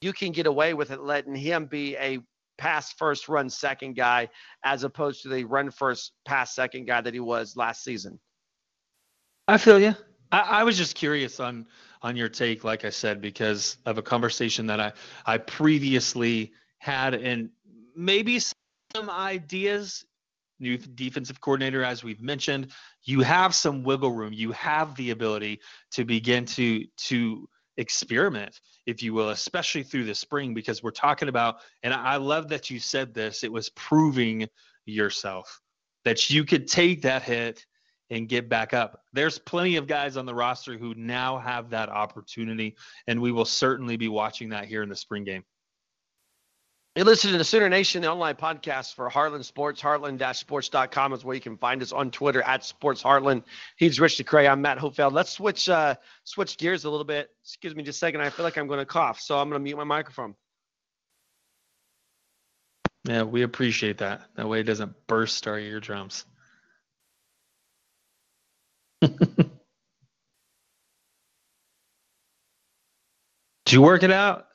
[0.00, 2.18] you can get away with it letting him be a
[2.58, 4.28] pass first, run second guy
[4.64, 8.18] as opposed to the run first, pass second guy that he was last season.
[9.46, 9.94] I feel you.
[10.32, 11.66] I, I was just curious on
[12.02, 14.92] on your take, like I said, because of a conversation that I
[15.24, 17.50] I previously had and
[17.94, 20.04] maybe some ideas.
[20.60, 22.72] New defensive coordinator as we've mentioned
[23.04, 24.32] you have some wiggle room.
[24.32, 25.60] You have the ability
[25.92, 31.28] to begin to to experiment if you will especially through the spring because we're talking
[31.28, 34.48] about and i love that you said this it was proving
[34.84, 35.60] yourself
[36.04, 37.64] that you could take that hit
[38.10, 39.02] and get back up.
[39.12, 43.44] There's plenty of guys on the roster who now have that opportunity and we will
[43.44, 45.44] certainly be watching that here in the spring game
[46.98, 49.80] you listen to the Sooner Nation, the online podcast for Heartland Sports.
[49.80, 53.44] Heartland-sports.com is where you can find us on Twitter at Sports Heartland.
[53.76, 54.50] He's Rich DeCray.
[54.50, 55.12] I'm Matt Hofeld.
[55.12, 57.30] Let's switch uh, switch gears a little bit.
[57.44, 58.20] Excuse me just a second.
[58.22, 60.34] I feel like I'm going to cough, so I'm going to mute my microphone.
[63.04, 64.22] Yeah, we appreciate that.
[64.34, 66.24] That way it doesn't burst our eardrums.
[69.00, 69.12] Did
[73.68, 74.47] you work it out?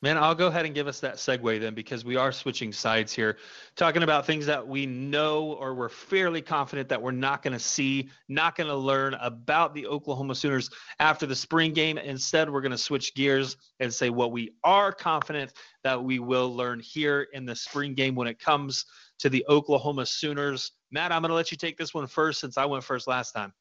[0.00, 3.12] Man, I'll go ahead and give us that segue then because we are switching sides
[3.12, 3.36] here,
[3.74, 7.58] talking about things that we know or we're fairly confident that we're not going to
[7.58, 11.98] see, not going to learn about the Oklahoma Sooners after the spring game.
[11.98, 16.54] Instead, we're going to switch gears and say what we are confident that we will
[16.54, 18.84] learn here in the spring game when it comes
[19.18, 20.70] to the Oklahoma Sooners.
[20.92, 23.32] Matt, I'm going to let you take this one first since I went first last
[23.32, 23.52] time.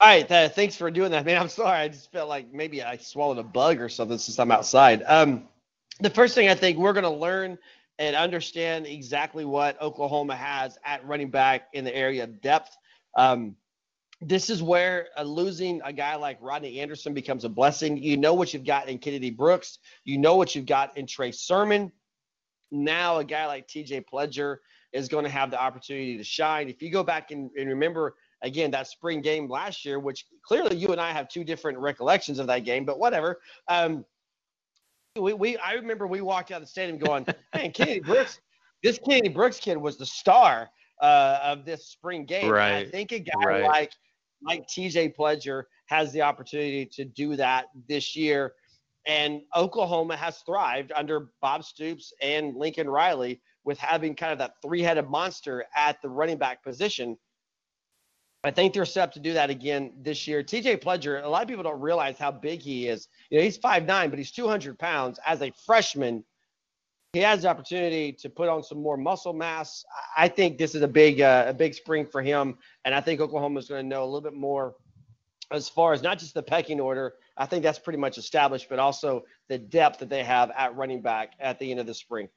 [0.00, 1.40] All right, uh, thanks for doing that, man.
[1.40, 1.78] I'm sorry.
[1.80, 5.02] I just felt like maybe I swallowed a bug or something since I'm outside.
[5.06, 5.48] Um,
[6.00, 7.58] the first thing I think we're going to learn
[7.98, 12.76] and understand exactly what Oklahoma has at running back in the area of depth.
[13.16, 13.56] Um,
[14.20, 17.96] this is where uh, losing a guy like Rodney Anderson becomes a blessing.
[17.96, 19.78] You know what you've got in Kennedy Brooks.
[20.04, 21.92] You know what you've got in Trey Sermon.
[22.70, 24.56] Now a guy like TJ Pledger
[24.92, 26.68] is going to have the opportunity to shine.
[26.68, 30.76] If you go back and, and remember again that spring game last year, which clearly
[30.76, 33.40] you and I have two different recollections of that game, but whatever.
[33.68, 34.04] Um,
[35.20, 37.24] we, we I remember we walked out of the stadium going,
[37.54, 38.40] man, Kennedy Brooks,
[38.82, 40.68] this Kennedy Brooks kid was the star
[41.00, 42.50] uh, of this spring game.
[42.50, 42.70] Right.
[42.70, 43.62] And I think a guy right.
[43.62, 43.92] like
[44.42, 48.54] like TJ Pledger has the opportunity to do that this year.
[49.06, 54.54] And Oklahoma has thrived under Bob Stoops and Lincoln Riley with having kind of that
[54.62, 57.16] three-headed monster at the running back position.
[58.44, 60.42] I think they're set up to do that again this year.
[60.42, 63.08] TJ Pledger, a lot of people don't realize how big he is.
[63.30, 65.18] You know, he's 5'9, but he's 200 pounds.
[65.26, 66.22] As a freshman,
[67.14, 69.82] he has the opportunity to put on some more muscle mass.
[70.14, 73.22] I think this is a big, uh, a big spring for him, and I think
[73.22, 74.74] Oklahoma is going to know a little bit more
[75.50, 77.14] as far as not just the pecking order.
[77.38, 81.00] I think that's pretty much established, but also the depth that they have at running
[81.00, 82.28] back at the end of the spring.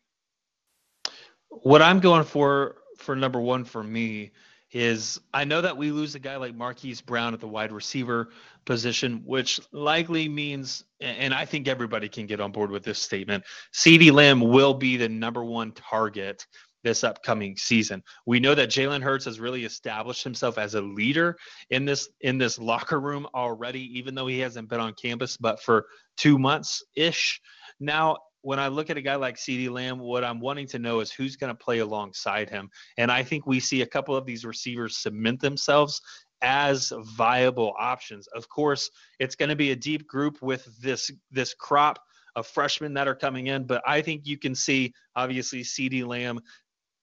[1.49, 4.31] What I'm going for for number one for me
[4.71, 8.29] is I know that we lose a guy like Marquise Brown at the wide receiver
[8.65, 13.43] position, which likely means, and I think everybody can get on board with this statement,
[13.73, 16.45] CeeDee Lamb will be the number one target
[16.83, 18.03] this upcoming season.
[18.25, 21.37] We know that Jalen Hurts has really established himself as a leader
[21.69, 25.61] in this in this locker room already, even though he hasn't been on campus but
[25.61, 25.85] for
[26.17, 27.41] two months ish.
[27.79, 31.01] Now when I look at a guy like CeeDee Lamb, what I'm wanting to know
[31.01, 32.69] is who's going to play alongside him.
[32.97, 36.01] And I think we see a couple of these receivers cement themselves
[36.41, 38.25] as viable options.
[38.27, 41.99] Of course, it's going to be a deep group with this this crop
[42.37, 46.39] of freshmen that are coming in, but I think you can see obviously CeeDee Lamb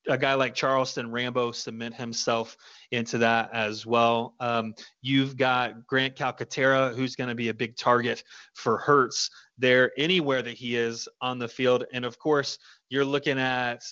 [0.09, 2.57] a guy like Charleston Rambo cement himself
[2.91, 4.35] into that as well.
[4.41, 8.23] Um, you've got Grant Calcaterra, who's going to be a big target
[8.55, 11.85] for Hurts there anywhere that he is on the field.
[11.93, 13.83] And of course, you're looking at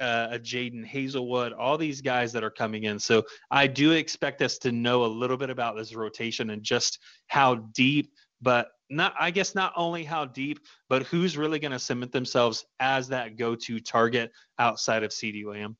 [0.00, 2.98] uh, a Jadon Haselwood, all these guys that are coming in.
[2.98, 7.00] So I do expect us to know a little bit about this rotation and just
[7.26, 11.78] how deep, but not I guess not only how deep, but who's really going to
[11.78, 15.76] cement themselves as that go-to target outside of CeeDee Lamb.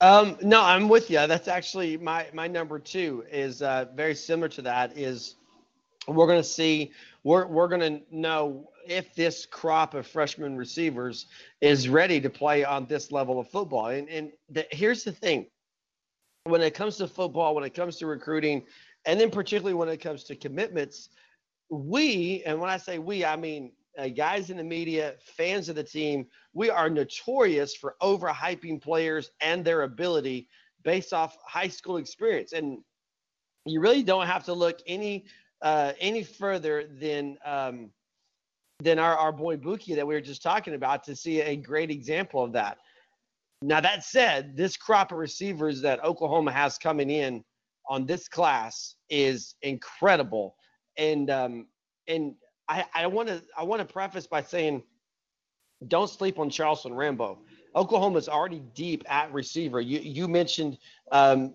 [0.00, 1.26] Um, no, I'm with you.
[1.26, 4.98] That's actually my my number two is uh, very similar to that.
[4.98, 5.36] Is
[6.08, 11.26] we're going to see we're we're going to know if this crop of freshman receivers
[11.62, 13.86] is ready to play on this level of football.
[13.86, 15.46] And and the, here's the thing:
[16.44, 18.64] when it comes to football, when it comes to recruiting,
[19.06, 21.10] and then particularly when it comes to commitments,
[21.70, 25.76] we, and when I say we, I mean uh, guys in the media, fans of
[25.76, 30.48] the team, we are notorious for overhyping players and their ability
[30.82, 32.52] based off high school experience.
[32.52, 32.78] And
[33.64, 35.26] you really don't have to look any
[35.62, 37.90] uh, any further than um,
[38.82, 41.90] than our, our boy Bookie that we were just talking about to see a great
[41.90, 42.78] example of that.
[43.62, 47.42] Now that said, this crop of receivers that Oklahoma has coming in
[47.88, 50.56] on this class is incredible,
[50.96, 51.66] and um,
[52.08, 52.34] and
[52.68, 54.82] I, I want to I want to preface by saying,
[55.88, 57.40] don't sleep on Charleston Rambo.
[57.76, 59.80] Oklahoma's already deep at receiver.
[59.80, 60.78] You you mentioned.
[61.12, 61.54] Um,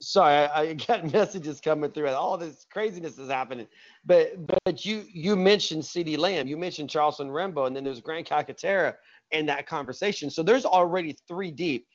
[0.00, 2.08] sorry, I, I got messages coming through.
[2.08, 3.66] All this craziness is happening,
[4.04, 8.28] but but you you mentioned CeeDee Lamb, you mentioned Charleston Rambo, and then there's Grant
[8.28, 8.94] Calcaterra
[9.30, 10.30] in that conversation.
[10.30, 11.86] So there's already three deep.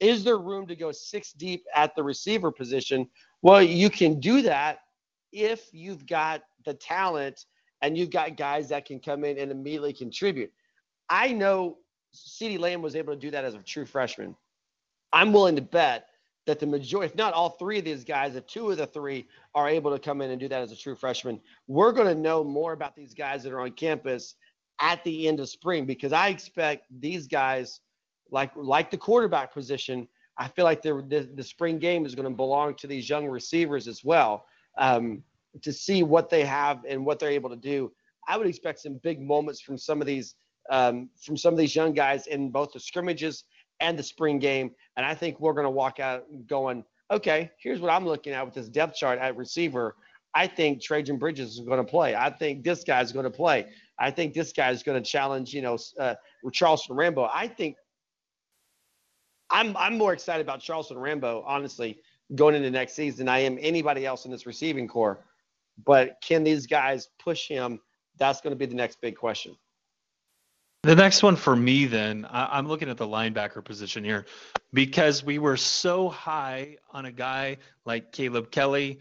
[0.00, 3.08] Is there room to go six deep at the receiver position?
[3.42, 4.80] Well, you can do that
[5.32, 7.46] if you've got the talent
[7.82, 10.52] and you've got guys that can come in and immediately contribute.
[11.08, 11.78] I know
[12.14, 14.34] CeeDee Lamb was able to do that as a true freshman.
[15.12, 16.08] I'm willing to bet
[16.46, 19.26] that the majority, if not all three of these guys, if two of the three
[19.54, 22.14] are able to come in and do that as a true freshman, we're going to
[22.14, 24.34] know more about these guys that are on campus
[24.80, 27.80] at the end of spring because I expect these guys,
[28.34, 32.34] like like the quarterback position, I feel like the, the spring game is going to
[32.34, 34.44] belong to these young receivers as well
[34.76, 35.22] um,
[35.62, 37.92] to see what they have and what they're able to do.
[38.26, 40.34] I would expect some big moments from some of these
[40.70, 43.44] um, from some of these young guys in both the scrimmages
[43.80, 44.72] and the spring game.
[44.96, 48.44] And I think we're going to walk out going, okay, here's what I'm looking at
[48.44, 49.94] with this depth chart at receiver.
[50.34, 52.16] I think Trejan Bridges is going to play.
[52.16, 53.66] I think this guy is going to play.
[53.98, 56.14] I think this guy is going to challenge, you know, uh,
[56.52, 57.30] Charleston Rambo.
[57.32, 57.76] I think
[59.54, 62.00] I'm I'm more excited about Charleston Rambo, honestly,
[62.34, 65.24] going into next season I am anybody else in this receiving corps.
[65.86, 67.80] But can these guys push him?
[68.18, 69.56] That's going to be the next big question.
[70.82, 74.26] The next one for me, then, I, am looking at the linebacker position here
[74.72, 79.00] because we were so high on a guy like Caleb Kelly.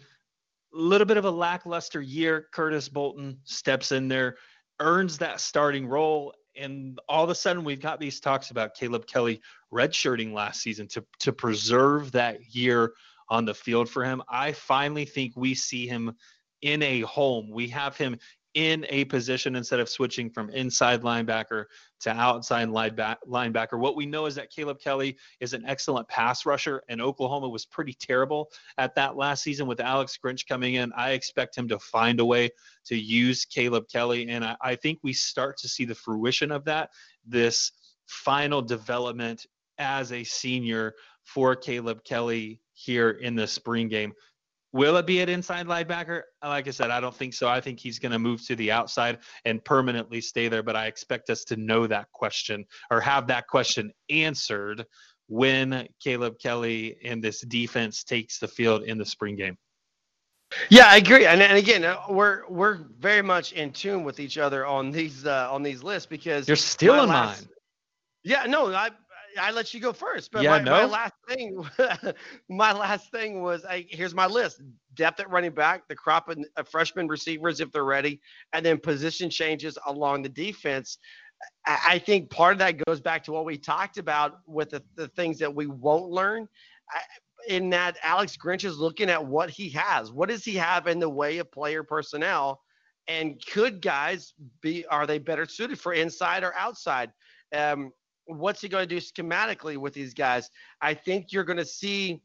[0.74, 2.48] A little bit of a lackluster year.
[2.52, 4.38] Curtis Bolton steps in there,
[4.80, 9.08] earns that starting role, and all of a sudden we've got these talks about Caleb
[9.08, 9.42] Kelly
[9.74, 12.94] redshirting last season to to preserve that year
[13.30, 14.22] on the field for him.
[14.30, 16.14] I finally think we see him
[16.62, 17.50] in a home.
[17.52, 18.18] We have him
[18.54, 21.66] in a position instead of switching from inside linebacker
[22.02, 23.80] to outside linebacker.
[23.80, 27.66] What we know is that Caleb Kelly is an excellent pass rusher, and Oklahoma was
[27.66, 30.92] pretty terrible at that last season with Alex Grinch coming in.
[30.96, 32.52] I expect him to find a way
[32.86, 36.66] to use Caleb Kelly, and I, I think we start to see the fruition of
[36.66, 36.92] that
[37.26, 37.72] this
[38.06, 39.46] final development
[39.78, 44.14] as a senior for Caleb Kelly here in the spring game.
[44.74, 46.24] Will it be an inside linebacker?
[46.44, 47.48] Like I said, I don't think so.
[47.48, 50.64] I think he's going to move to the outside and permanently stay there.
[50.64, 54.86] But I expect us to know that question or have that question answered
[55.28, 59.58] when Caleb Kelly and this defense takes the field in the spring game.
[60.70, 61.26] Yeah, I agree.
[61.26, 65.26] And, and again, uh, we're we're very much in tune with each other on these
[65.26, 67.50] uh, on these lists because you're still in last, mine.
[68.24, 68.90] Yeah, no, I
[69.40, 70.32] I let you go first.
[70.32, 70.72] But yeah, my, no.
[70.72, 71.66] my last thing,
[72.50, 74.62] my last thing was, I, here's my list:
[74.96, 78.20] depth at running back, the crop of freshman receivers if they're ready,
[78.54, 80.98] and then position changes along the defense.
[81.66, 84.84] I, I think part of that goes back to what we talked about with the,
[84.96, 86.48] the things that we won't learn.
[86.92, 87.00] I,
[87.48, 90.12] in that Alex Grinch is looking at what he has.
[90.12, 92.62] What does he have in the way of player personnel?
[93.08, 97.12] And could guys be, are they better suited for inside or outside?
[97.54, 97.92] Um,
[98.26, 100.50] what's he going to do schematically with these guys?
[100.82, 102.22] I think you're going to see,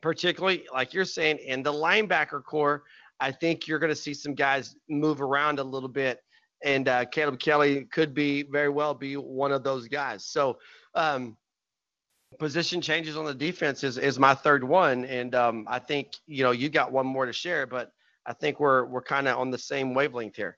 [0.00, 2.82] particularly like you're saying, in the linebacker corps,
[3.20, 6.20] I think you're going to see some guys move around a little bit.
[6.64, 10.24] And uh, Caleb Kelly could be very well be one of those guys.
[10.26, 10.58] So,
[10.94, 11.36] um,
[12.38, 15.04] position changes on the defense is, is my third one.
[15.04, 17.92] And um, I think, you know, you got one more to share, but
[18.26, 20.56] I think we're, we're kind of on the same wavelength here.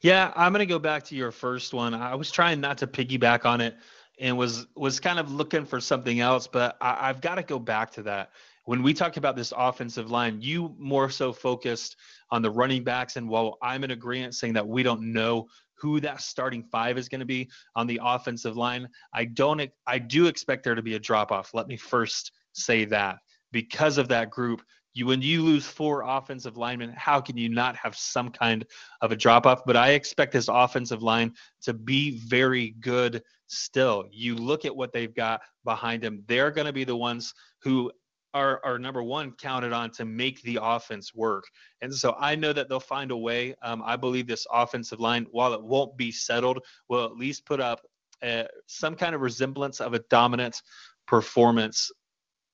[0.00, 1.92] Yeah, I'm gonna go back to your first one.
[1.92, 3.76] I was trying not to piggyback on it
[4.20, 7.58] and was was kind of looking for something else, but I, I've got to go
[7.58, 8.30] back to that.
[8.64, 11.96] When we talked about this offensive line, you more so focused
[12.30, 16.00] on the running backs, and while I'm in agreement saying that we don't know who
[16.00, 20.26] that starting five is going to be on the offensive line, I don't I do
[20.26, 21.54] expect there to be a drop off.
[21.54, 23.18] Let me first say that
[23.52, 24.62] because of that group
[24.98, 28.66] you when you lose four offensive linemen, how can you not have some kind
[29.00, 29.64] of a drop off?
[29.64, 34.04] But I expect this offensive line to be very good still.
[34.10, 37.32] You look at what they've got behind them; they're going to be the ones
[37.62, 37.92] who
[38.34, 41.44] are, are number one counted on to make the offense work.
[41.80, 43.54] And so I know that they'll find a way.
[43.62, 46.58] Um, I believe this offensive line, while it won't be settled,
[46.88, 47.80] will at least put up
[48.22, 50.62] uh, some kind of resemblance of a dominant
[51.06, 51.90] performance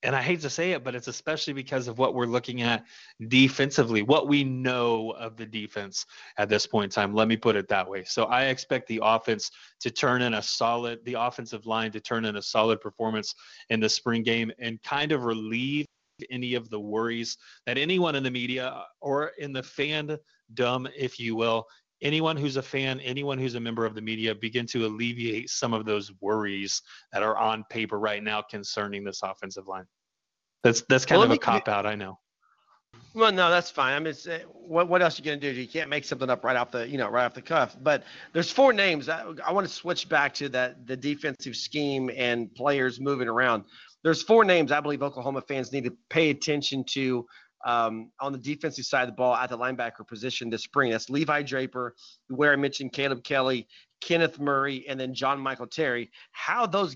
[0.05, 2.85] and I hate to say it, but it's especially because of what we're looking at
[3.27, 6.05] defensively, what we know of the defense
[6.37, 7.13] at this point in time.
[7.13, 8.03] Let me put it that way.
[8.03, 9.49] So I expect the offense
[9.81, 13.33] to turn in a solid, the offensive line to turn in a solid performance
[13.69, 15.85] in the spring game and kind of relieve
[16.29, 21.35] any of the worries that anyone in the media or in the fandom, if you
[21.35, 21.65] will,
[22.01, 25.73] anyone who's a fan, anyone who's a member of the media, begin to alleviate some
[25.73, 29.85] of those worries that are on paper right now concerning this offensive line.
[30.65, 32.17] That's that's kind well, of a cop out, I know.
[33.13, 33.93] Well, no, that's fine.
[33.93, 35.51] I mean, uh, what what else are you gonna do?
[35.51, 37.77] You can't make something up right off the you know right off the cuff.
[37.83, 38.03] But
[38.33, 39.07] there's four names.
[39.07, 43.65] I, I want to switch back to that the defensive scheme and players moving around.
[44.03, 47.27] There's four names I believe Oklahoma fans need to pay attention to
[47.63, 50.89] um, on the defensive side of the ball at the linebacker position this spring.
[50.89, 51.93] That's Levi Draper,
[52.29, 53.67] where I mentioned Caleb Kelly,
[54.01, 56.09] Kenneth Murray, and then John Michael Terry.
[56.31, 56.95] How those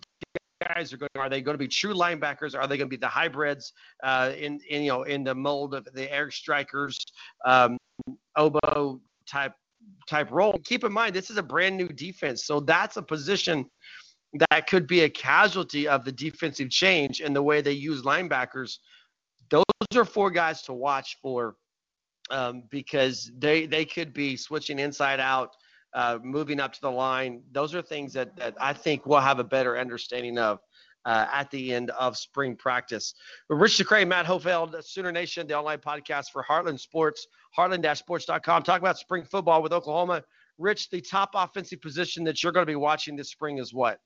[0.67, 1.09] guys are going?
[1.15, 2.55] Are they going to be true linebackers?
[2.55, 5.73] Are they going to be the hybrids uh, in, in you know in the mold
[5.73, 6.97] of the Eric Strikers,
[7.45, 7.77] um,
[8.35, 9.53] oboe type
[10.07, 10.59] type role?
[10.65, 13.65] Keep in mind this is a brand new defense, so that's a position
[14.51, 18.77] that could be a casualty of the defensive change and the way they use linebackers.
[19.49, 19.63] Those
[19.95, 21.55] are four guys to watch for
[22.29, 25.55] um, because they they could be switching inside out
[25.93, 27.41] uh, moving up to the line.
[27.51, 30.59] Those are things that, that I think we'll have a better understanding of
[31.05, 33.13] uh, at the end of spring practice.
[33.49, 37.27] Rich DeCray, Matt Hofeld, Sooner Nation, the online podcast for Heartland Sports,
[37.57, 38.63] heartland-sports.com.
[38.63, 40.23] Talk about spring football with Oklahoma.
[40.57, 43.99] Rich, the top offensive position that you're going to be watching this spring is what?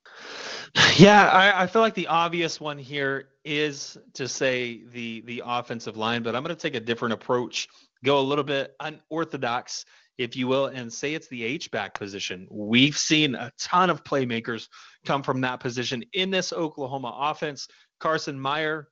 [0.95, 5.97] Yeah, I, I, feel like the obvious one here is to say the the offensive
[5.97, 7.67] line, but I'm going to take a different approach,
[8.05, 9.85] go a little bit unorthodox
[10.17, 12.47] if you will, and say it's the H-back position.
[12.51, 14.67] We've seen a ton of playmakers
[15.05, 17.67] come from that position in this Oklahoma offense.
[17.99, 18.89] Carson Meier,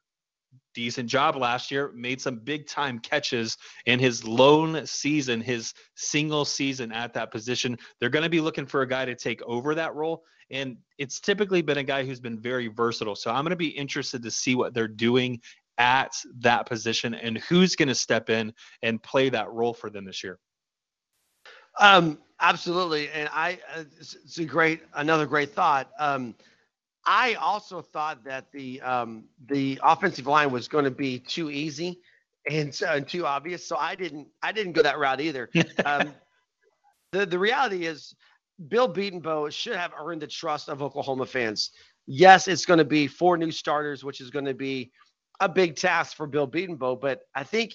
[0.74, 6.46] decent job last year, made some big time catches in his lone season, his single
[6.46, 7.78] season at that position.
[8.00, 10.24] They're going to be looking for a guy to take over that role.
[10.50, 13.16] And it's typically been a guy who's been very versatile.
[13.16, 15.40] So I'm going to be interested to see what they're doing
[15.78, 20.06] at that position and who's going to step in and play that role for them
[20.06, 20.40] this year.
[21.80, 25.90] Um, absolutely, and I uh, it's a great another great thought.
[26.00, 26.36] Um,
[27.06, 32.00] I also thought that the um, the offensive line was going to be too easy
[32.50, 35.50] and, uh, and, too obvious, so I didn't I didn't go that route either.
[35.86, 36.14] Um,
[37.12, 38.16] the the reality is,
[38.70, 41.72] Bill Bedenbaugh should have earned the trust of Oklahoma fans.
[42.08, 44.92] Yes, it's going to be four new starters, which is going to be
[45.42, 47.74] a big task for Bill Bedenbaugh, but I think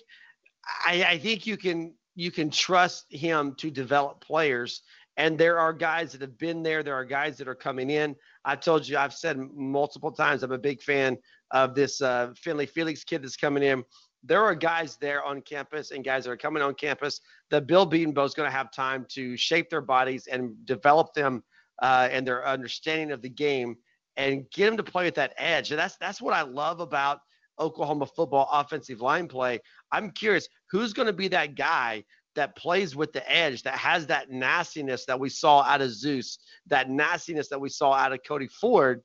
[0.86, 4.82] I, I think you can you can trust him to develop players.
[5.18, 6.82] And there are guys that have been there.
[6.82, 8.16] There are guys that are coming in.
[8.44, 11.18] I told you, I've said multiple times, I'm a big fan
[11.52, 13.84] of this uh, Finley Felix kid that's coming in.
[14.24, 17.88] There are guys there on campus and guys that are coming on campus that Bill
[17.88, 21.44] Bedenbaugh is going to have time to shape their bodies and develop them
[21.80, 23.76] uh, and their understanding of the game
[24.16, 25.70] and get them to play at that edge.
[25.70, 27.20] And that's that's what I love about
[27.58, 29.60] Oklahoma football offensive line play.
[29.92, 32.04] I'm curious who's going to be that guy
[32.34, 36.38] that plays with the edge, that has that nastiness that we saw out of Zeus,
[36.66, 39.02] that nastiness that we saw out of Cody Ford.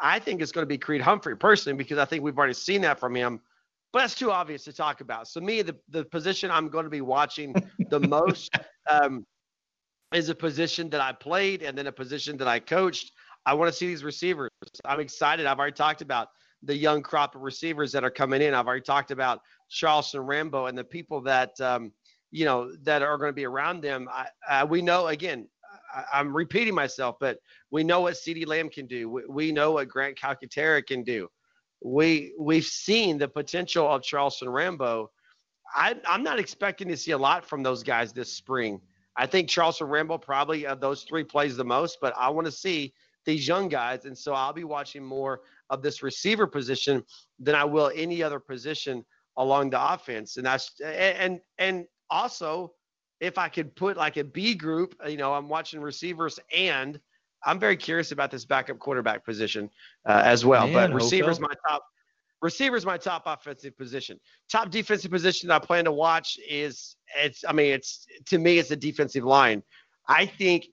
[0.00, 2.82] I think it's going to be Creed Humphrey personally because I think we've already seen
[2.82, 3.40] that from him.
[3.92, 5.28] But that's too obvious to talk about.
[5.28, 7.54] So me, the, the position I'm going to be watching
[7.90, 8.56] the most
[8.88, 9.26] um,
[10.14, 13.12] is a position that I played and then a position that I coached.
[13.44, 14.50] I want to see these receivers.
[14.84, 15.46] I'm excited.
[15.46, 16.28] I've already talked about
[16.62, 18.54] the young crop of receivers that are coming in.
[18.54, 21.92] I've already talked about Charleston Rambo and the people that um,
[22.30, 24.08] you know that are going to be around them.
[24.10, 25.48] I, I, we know again.
[25.94, 27.38] I, am repeating myself, but
[27.70, 29.08] we know what CeeDee Lamb can do.
[29.10, 31.28] We, we know what Grant Calcaterra can do.
[31.84, 35.10] We we've seen the potential of Charleston Rambo.
[35.74, 38.80] I, I'm not expecting to see a lot from those guys this spring.
[39.16, 42.52] I think Charleston Rambo probably of those three plays the most, but I want to
[42.52, 42.94] see
[43.24, 47.04] these young guys, and so I'll be watching more of this receiver position
[47.38, 49.04] than I will any other position
[49.36, 50.36] along the offense.
[50.36, 52.72] And that's and and also
[53.20, 56.98] if I could put like a B group, you know, I'm watching receivers and
[57.44, 59.70] I'm very curious about this backup quarterback position
[60.06, 60.66] uh, as well.
[60.66, 61.84] Man, but receivers my top
[62.40, 64.18] receivers my top offensive position.
[64.50, 68.68] Top defensive position I plan to watch is it's I mean it's to me it's
[68.68, 69.62] the defensive line.
[70.08, 70.66] I think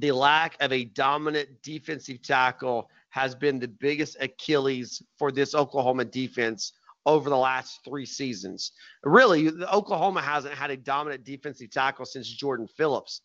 [0.00, 6.04] the lack of a dominant defensive tackle has been the biggest Achilles for this Oklahoma
[6.04, 6.72] defense
[7.06, 8.72] over the last three seasons.
[9.04, 13.22] Really, Oklahoma hasn't had a dominant defensive tackle since Jordan Phillips.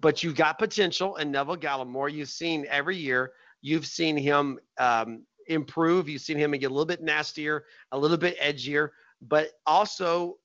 [0.00, 2.12] But you've got potential in Neville Gallimore.
[2.12, 3.32] You've seen every year,
[3.62, 6.08] you've seen him um, improve.
[6.08, 8.90] You've seen him get a little bit nastier, a little bit edgier,
[9.22, 10.38] but also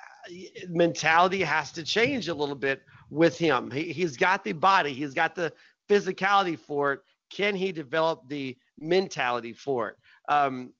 [0.00, 0.32] uh,
[0.68, 3.70] mentality has to change a little bit with him.
[3.70, 5.52] He, he's got the body, he's got the
[5.88, 7.00] physicality for it.
[7.30, 9.96] Can he develop the mentality for it?
[10.28, 10.72] Um,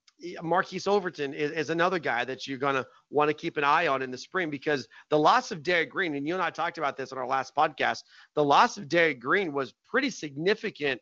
[0.42, 3.86] Marquise Overton is, is, another guy that you're going to want to keep an eye
[3.86, 6.78] on in the spring because the loss of Derek Green, and you and I talked
[6.78, 8.02] about this on our last podcast,
[8.34, 11.00] the loss of Derek Green was pretty significant,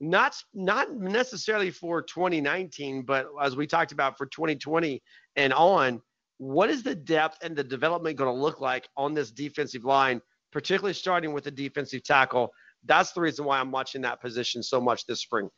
[0.00, 5.02] not, not necessarily for 2019, but as we talked about for 2020
[5.36, 6.00] and on.
[6.38, 10.20] What is the depth and the development going to look like on this defensive line,
[10.54, 12.50] particularly starting with the defensive tackle?
[12.84, 15.50] That's the reason why I'm watching that position so much this spring.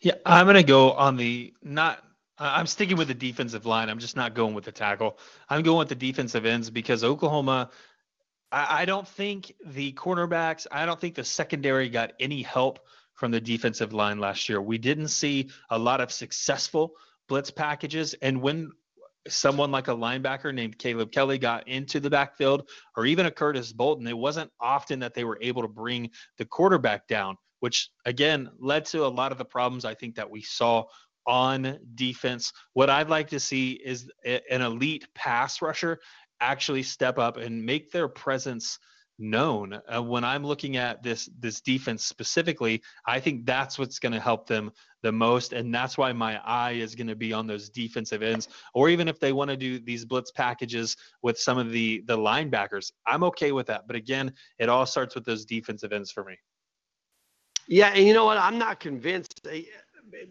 [0.00, 2.04] Yeah, I'm going to go on the not.
[2.36, 3.88] I'm sticking with the defensive line.
[3.88, 5.18] I'm just not going with the tackle.
[5.48, 7.70] I'm going with the defensive ends because Oklahoma.
[8.52, 12.80] I, I don't think the cornerbacks, I don't think the secondary got any help
[13.14, 14.60] from the defensive line last year.
[14.60, 16.92] We didn't see a lot of successful
[17.28, 18.14] blitz packages.
[18.14, 18.72] And when
[19.28, 23.72] someone like a linebacker named Caleb Kelly got into the backfield, or even a Curtis
[23.72, 28.50] Bolton, it wasn't often that they were able to bring the quarterback down, which again
[28.58, 30.84] led to a lot of the problems I think that we saw
[31.26, 32.52] on defense.
[32.74, 36.00] What I'd like to see is an elite pass rusher
[36.40, 38.78] actually step up and make their presence
[39.18, 39.78] known.
[39.92, 44.20] Uh, when I'm looking at this this defense specifically, I think that's what's going to
[44.20, 44.70] help them
[45.02, 48.48] the most, and that's why my eye is going to be on those defensive ends.
[48.74, 52.16] Or even if they want to do these blitz packages with some of the the
[52.16, 53.86] linebackers, I'm okay with that.
[53.86, 56.36] But again, it all starts with those defensive ends for me.
[57.66, 58.38] Yeah, and you know what?
[58.38, 59.40] I'm not convinced.
[59.50, 59.62] Eh,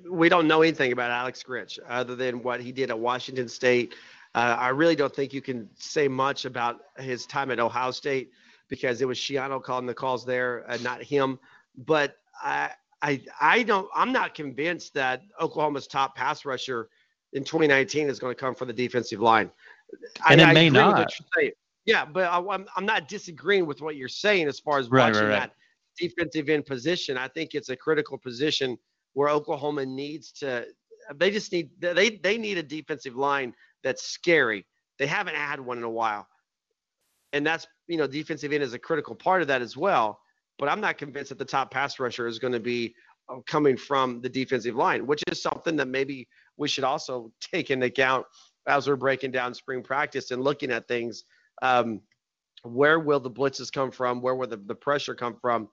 [0.10, 3.96] we don't know anything about Alex Grinch other than what he did at Washington State.
[4.36, 8.32] Uh, I really don't think you can say much about his time at Ohio State
[8.74, 11.38] because it was Schiano calling the calls there, uh, not him.
[11.86, 12.72] But I,
[13.04, 13.88] I, I don't.
[13.94, 16.90] I'm not convinced that Oklahoma's top pass rusher
[17.34, 19.52] in 2019 is going to come from the defensive line.
[20.28, 21.14] And I, it may not.
[21.86, 25.10] Yeah, but I, am I'm not disagreeing with what you're saying as far as right,
[25.10, 25.40] watching right, right.
[25.42, 25.54] that
[25.96, 27.16] defensive end position.
[27.16, 28.76] I think it's a critical position
[29.14, 30.66] where Oklahoma needs to.
[31.16, 33.54] They just need they they need a defensive line
[33.84, 34.66] that's scary.
[34.98, 36.28] They haven't had one in a while,
[37.34, 40.20] and that's you know defensive end is a critical part of that as well.
[40.60, 42.96] But I'm not convinced that the top pass rusher is going to be
[43.28, 46.28] uh, coming from the defensive line, which is something that maybe
[46.58, 48.26] we should also take into account
[48.68, 51.24] as we're breaking down spring practice and looking at things.
[51.62, 52.02] Um,
[52.64, 54.22] where will the blitzes come from?
[54.22, 55.68] Where will the, the pressure come from?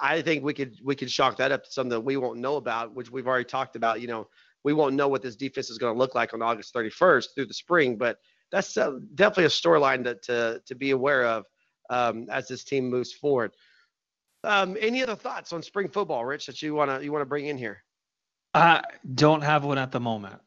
[0.00, 2.56] I think we could we could chalk that up to something that we won't know
[2.56, 4.00] about, which we've already talked about.
[4.00, 4.28] You know,
[4.64, 7.46] we won't know what this defense is going to look like on August 31st through
[7.46, 8.18] the spring, but
[8.50, 11.44] that's uh, definitely a storyline to, to to be aware of
[11.90, 13.52] um, as this team moves forward.
[14.44, 17.58] Um, any other thoughts on spring football, Rich, that you wanna you wanna bring in
[17.58, 17.82] here?
[18.54, 18.82] I
[19.14, 20.40] don't have one at the moment.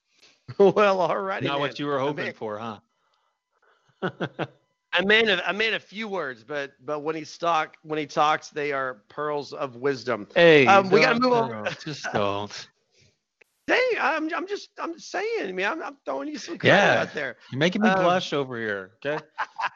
[0.58, 1.42] well, all right.
[1.42, 1.60] Not man.
[1.60, 2.78] what you were hoping for, huh?
[4.92, 8.06] I made a, I made a few words, but but when he talk when he
[8.06, 10.26] talks, they are pearls of wisdom.
[10.34, 11.66] Hey, um, we got to move on.
[11.84, 12.68] Just don't.
[13.70, 15.48] Hey, I'm I'm just I'm saying.
[15.48, 17.36] I mean, I'm, I'm throwing you some credit yeah, out there.
[17.52, 18.92] You're making me um, blush over here.
[18.96, 19.22] Okay,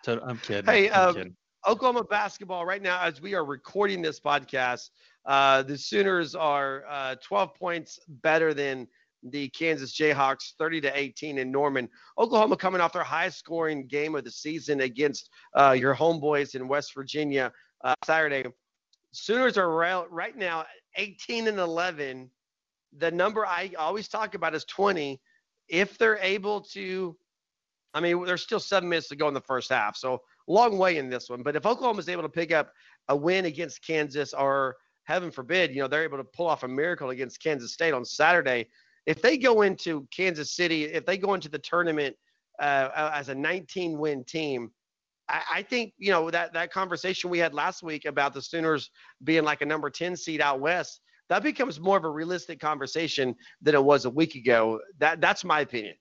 [0.04, 0.64] so I'm kidding.
[0.64, 1.36] Hey, I'm um, kidding.
[1.66, 4.90] Oklahoma basketball right now, as we are recording this podcast,
[5.26, 8.88] uh, the Sooners are uh, 12 points better than
[9.22, 11.88] the Kansas Jayhawks 30 to 18 in Norman.
[12.18, 16.68] Oklahoma coming off their highest scoring game of the season against uh, your homeboys in
[16.68, 17.50] West Virginia
[17.84, 18.44] uh, Saturday.
[19.12, 20.64] Sooners are right, right now
[20.96, 22.28] 18 and 11.
[22.98, 25.20] The number I always talk about is 20.
[25.68, 27.16] If they're able to,
[27.94, 30.98] I mean, there's still seven minutes to go in the first half, so long way
[30.98, 31.42] in this one.
[31.42, 32.72] But if Oklahoma is able to pick up
[33.08, 36.68] a win against Kansas, or heaven forbid, you know, they're able to pull off a
[36.68, 38.66] miracle against Kansas State on Saturday,
[39.06, 42.16] if they go into Kansas City, if they go into the tournament
[42.60, 44.70] uh, as a 19 win team,
[45.28, 48.90] I, I, think you know that that conversation we had last week about the Sooners
[49.24, 51.00] being like a number 10 seed out west.
[51.28, 54.80] That becomes more of a realistic conversation than it was a week ago.
[54.98, 55.94] That that's my opinion.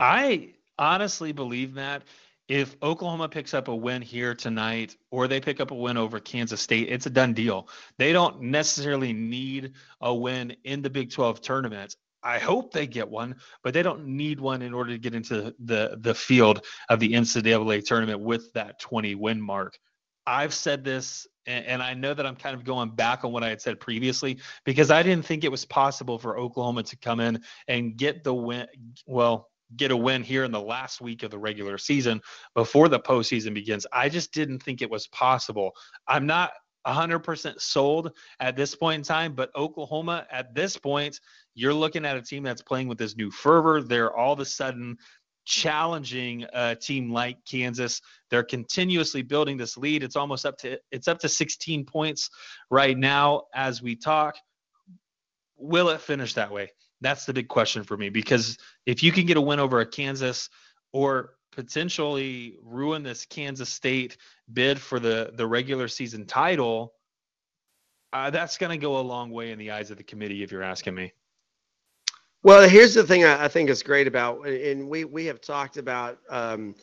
[0.00, 2.02] I honestly believe that
[2.48, 6.18] if Oklahoma picks up a win here tonight or they pick up a win over
[6.18, 7.68] Kansas State, it's a done deal.
[7.98, 11.96] They don't necessarily need a win in the Big 12 tournament.
[12.22, 15.54] I hope they get one, but they don't need one in order to get into
[15.64, 19.78] the the field of the NCAA tournament with that 20 win mark.
[20.26, 23.48] I've said this, and, I know that I'm kind of going back on what I
[23.48, 27.40] had said previously because I didn't think it was possible for Oklahoma to come in
[27.68, 28.66] and get the win.
[29.06, 32.20] Well, get a win here in the last week of the regular season
[32.54, 33.86] before the postseason begins.
[33.92, 35.72] I just didn't think it was possible.
[36.06, 36.52] I'm not
[36.86, 41.20] 100% sold at this point in time, but Oklahoma at this point,
[41.54, 43.82] you're looking at a team that's playing with this new fervor.
[43.82, 44.96] They're all of a sudden
[45.44, 48.00] challenging a team like Kansas.
[48.30, 50.02] They're continuously building this lead.
[50.02, 52.30] It's almost up to it's up to 16 points
[52.70, 54.36] right now as we talk.
[55.56, 56.70] Will it finish that way?
[57.00, 59.86] That's the big question for me because if you can get a win over a
[59.86, 60.48] Kansas
[60.92, 64.16] or potentially ruin this Kansas State
[64.52, 66.94] bid for the the regular season title,
[68.12, 70.52] uh, that's going to go a long way in the eyes of the committee, if
[70.52, 71.12] you're asking me.
[72.42, 76.18] Well, here's the thing I, think is great about, and we we have talked about.
[76.28, 76.74] Um,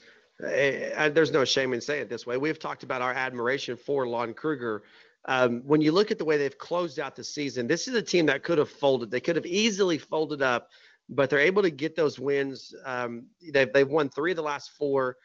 [0.42, 2.38] uh, there's no shame in saying it this way.
[2.38, 4.84] We've talked about our admiration for Lon Kruger
[5.26, 8.02] um, when you look at the way they've closed out the season, this is a
[8.02, 9.12] team that could have folded.
[9.12, 10.70] They could have easily folded up,
[11.10, 12.74] but they're able to get those wins.
[12.86, 15.18] Um, they've, they've won three of the last four.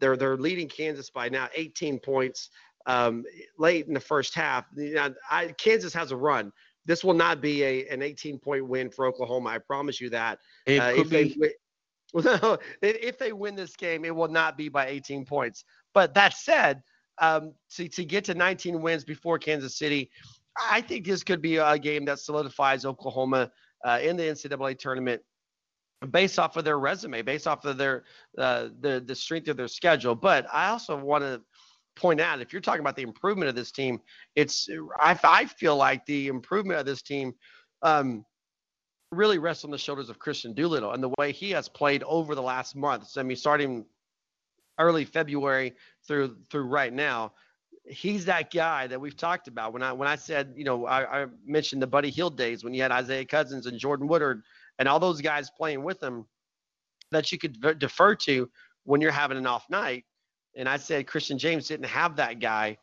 [0.00, 2.50] they're they're leading Kansas by now 18 points
[2.86, 3.24] um,
[3.58, 4.66] late in the first half.
[5.30, 6.52] I, Kansas has a run.
[6.86, 9.50] This will not be a an 18 point win for Oklahoma.
[9.50, 10.38] I promise you that.
[10.66, 11.36] It uh, could be.
[11.40, 11.52] They,
[12.14, 15.64] well, if they win this game, it will not be by 18 points.
[15.92, 16.82] But that said,
[17.18, 20.10] um, to, to get to 19 wins before Kansas City,
[20.58, 23.50] I think this could be a game that solidifies Oklahoma
[23.84, 25.22] uh, in the NCAA tournament
[26.10, 28.04] based off of their resume, based off of their
[28.36, 30.14] uh, the the strength of their schedule.
[30.14, 31.42] But I also want to
[31.98, 34.00] point out, if you're talking about the improvement of this team,
[34.36, 34.68] it's
[35.00, 37.34] I, I feel like the improvement of this team
[37.82, 38.24] um,
[39.12, 42.34] really rests on the shoulders of Kristian Doolittle and the way he has played over
[42.34, 43.08] the last month.
[43.08, 43.84] So, I mean, starting
[44.78, 45.74] early February
[46.06, 47.32] through through right now,
[47.84, 49.72] he's that guy that we've talked about.
[49.72, 52.74] When I when I said, you know, I, I mentioned the Buddy Hield days when
[52.74, 54.42] you had Isaiah Cousins and Jordan Woodard
[54.78, 56.26] and all those guys playing with him
[57.10, 58.48] that you could defer to
[58.84, 60.04] when you're having an off night.
[60.56, 62.78] And I said Christian James didn't have that guy.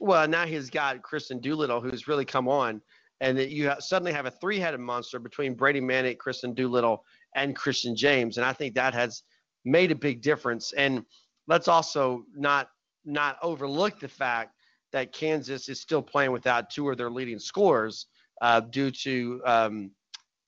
[0.00, 2.82] Well, now he's got Kristian Doolittle, who's really come on,
[3.20, 7.02] and that you suddenly have a three-headed monster between Brady Manek, Kristian Doolittle,
[7.34, 9.22] and Christian James, and I think that has
[9.64, 10.72] made a big difference.
[10.72, 11.04] And
[11.46, 12.68] let's also not
[13.04, 14.52] not overlook the fact
[14.92, 18.06] that Kansas is still playing without two of their leading scorers
[18.42, 19.90] uh, due to um,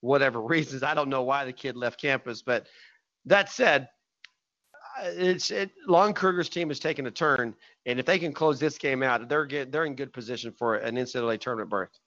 [0.01, 0.83] whatever reasons.
[0.83, 2.67] I don't know why the kid left campus, but
[3.27, 3.89] that said,
[5.03, 7.55] it's it, Lon Kruger's team has taken a turn,
[7.87, 10.77] and if they can close this game out, they're get, they're in good position for
[10.77, 11.99] an NCAA tournament berth.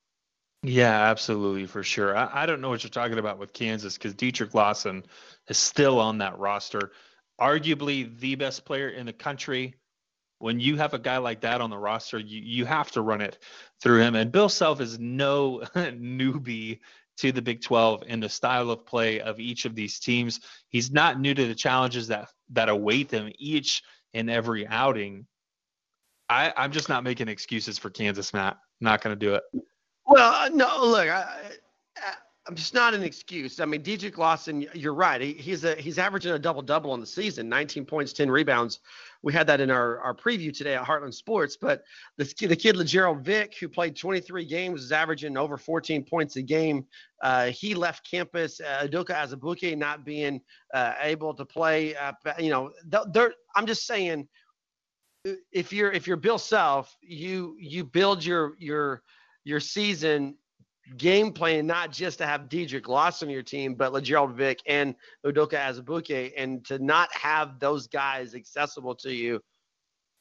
[0.64, 2.16] Yeah, absolutely, for sure.
[2.16, 5.04] I, I don't know what you're talking about with Kansas because Dedric Lawson
[5.48, 6.92] is still on that roster,
[7.40, 9.76] arguably the best player in the country.
[10.38, 13.22] When you have a guy like that on the roster, you, you have to run
[13.22, 13.40] it
[13.82, 14.16] through him.
[14.16, 16.80] And Bill Self is no newbie
[17.18, 20.40] to the Big 12 and the style of play of each of these teams.
[20.70, 23.84] He's not new to the challenges that that await them each
[24.14, 25.26] and every outing.
[26.30, 28.58] I, I'm just not making excuses for Kansas, Matt.
[28.80, 29.44] not going to do it.
[30.06, 31.52] Well, uh, no, look, I,
[32.48, 33.60] I'm just not an excuse.
[33.60, 35.22] I mean, Dedric Lawson, you're right.
[35.22, 38.80] He, he's a he's averaging a double double on the season, 19 points, 10 rebounds.
[39.24, 41.58] We had that in our, our preview today at Heartland Sports.
[41.60, 41.84] But
[42.18, 46.42] the, the kid Lagerald Vick, who played 23 games, is averaging over 14 points a
[46.42, 46.86] game.
[47.22, 48.60] Uh, he left campus.
[48.60, 50.42] Uh, Udoka Azubuike not being
[50.74, 51.96] uh, able to play.
[51.96, 52.72] Uh, you know,
[53.12, 54.28] they're, I'm just saying,
[55.52, 59.04] if you're if you're Bill Self, you you build your your
[59.44, 60.36] your season
[60.98, 64.96] game plan not just to have Dedric Lawson on your team, but Lagerald Vick and
[65.26, 69.40] Udoka Azubuike, and to not have those guys accessible to you,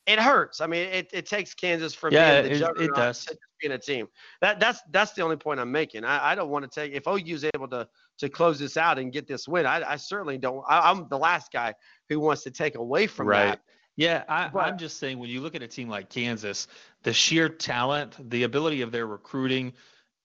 [0.06, 0.60] it hurts.
[0.60, 3.24] I mean, it, it takes Kansas from yeah, being the juggernaut it does.
[3.26, 4.08] to being a team.
[4.40, 6.04] That that's that's the only point I'm making.
[6.04, 7.86] I, I don't want to take if OU's able to
[8.18, 9.66] to close this out and get this win.
[9.66, 10.64] I, I certainly don't.
[10.68, 11.74] I, am the last guy
[12.08, 13.46] who wants to take away from right.
[13.46, 13.60] that.
[13.96, 16.68] Yeah, I, but, I'm just saying when you look at a team like Kansas,
[17.02, 19.74] the sheer talent, the ability of their recruiting,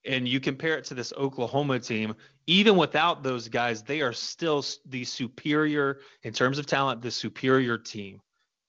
[0.05, 2.15] and you compare it to this Oklahoma team,
[2.47, 7.77] even without those guys, they are still the superior in terms of talent, the superior
[7.77, 8.21] team.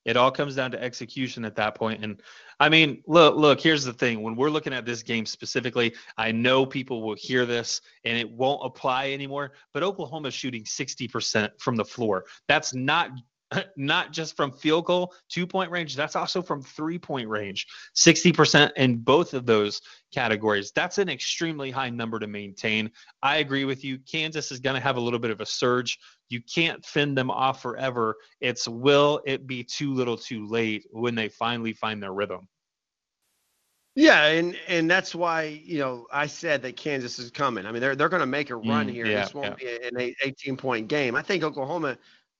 [0.07, 2.05] It all comes down to execution at that point.
[2.05, 2.22] And
[2.61, 4.22] I mean, look, look, here's the thing.
[4.22, 8.30] When we're looking at this game specifically, I know people will hear this and it
[8.30, 12.24] won't apply anymore, but Oklahoma is shooting 60% from the floor.
[12.47, 13.11] That's not
[13.76, 17.66] not just from field goal, two point range, that's also from three point range.
[17.97, 19.80] 60% in both of those
[20.12, 20.72] categories.
[20.74, 22.90] That's an extremely high number to maintain.
[23.22, 23.99] I agree with you.
[24.11, 25.99] Kansas is going to have a little bit of a surge.
[26.28, 28.16] You can't fend them off forever.
[28.40, 32.49] It's will it be too little too late when they finally find their rhythm?
[33.97, 37.64] Yeah, and and that's why you know I said that Kansas is coming.
[37.64, 39.07] I mean, they're they're going to make a run mm, here.
[39.07, 39.78] Yeah, this won't yeah.
[39.90, 41.16] be an 18 point game.
[41.16, 41.97] I think Oklahoma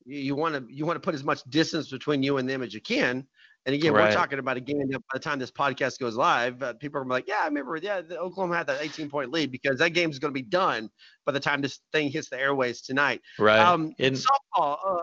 [0.07, 2.73] you want to you want to put as much distance between you and them as
[2.73, 3.27] you can.
[3.67, 4.09] And again, right.
[4.09, 7.01] we're talking about a game that by the time this podcast goes live, uh, people
[7.01, 7.77] are like, "Yeah, I remember.
[7.77, 10.89] Yeah, Oklahoma had that 18 point lead because that game is going to be done
[11.25, 13.59] by the time this thing hits the airways tonight." Right.
[13.59, 15.03] Um, In softball, uh,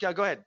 [0.00, 0.44] yeah, go ahead.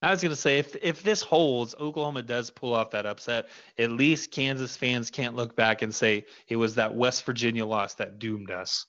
[0.00, 3.48] I was going to say if if this holds, Oklahoma does pull off that upset.
[3.78, 7.94] At least Kansas fans can't look back and say it was that West Virginia loss
[7.94, 8.86] that doomed us.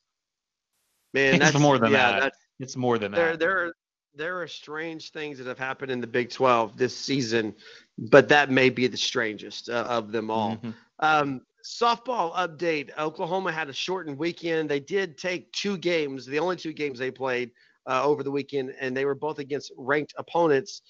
[1.13, 2.33] Man, it's more than yeah, that.
[2.59, 3.39] It's more than there, that.
[3.39, 3.73] There,
[4.15, 7.53] there are strange things that have happened in the Big 12 this season,
[7.97, 10.55] but that may be the strangest uh, of them all.
[10.57, 10.69] Mm-hmm.
[10.99, 14.69] Um, softball update Oklahoma had a shortened weekend.
[14.69, 17.51] They did take two games, the only two games they played
[17.87, 20.81] uh, over the weekend, and they were both against ranked opponents.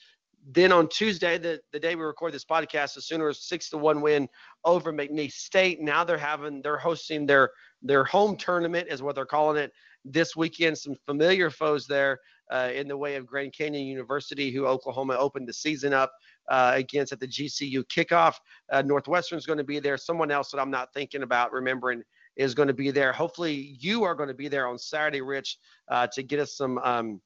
[0.52, 4.02] then on Tuesday, the, the day we record this podcast, the Sooners six to one
[4.02, 4.30] win
[4.64, 5.82] over McNeese State.
[5.82, 7.52] Now they're having they're hosting their
[7.82, 9.72] their home tournament is what they're calling it
[10.04, 10.78] this weekend.
[10.78, 12.20] Some familiar foes there
[12.52, 16.12] uh, in the way of Grand Canyon University, who Oklahoma opened the season up
[16.50, 18.36] uh, against at the GCU kickoff.
[18.72, 19.98] Uh, Northwestern's going to be there.
[19.98, 22.04] Someone else that I'm not thinking about remembering
[22.36, 23.14] is going to be there.
[23.14, 25.58] Hopefully, you are going to be there on Saturday, Rich,
[25.90, 27.22] uh, to get us some um,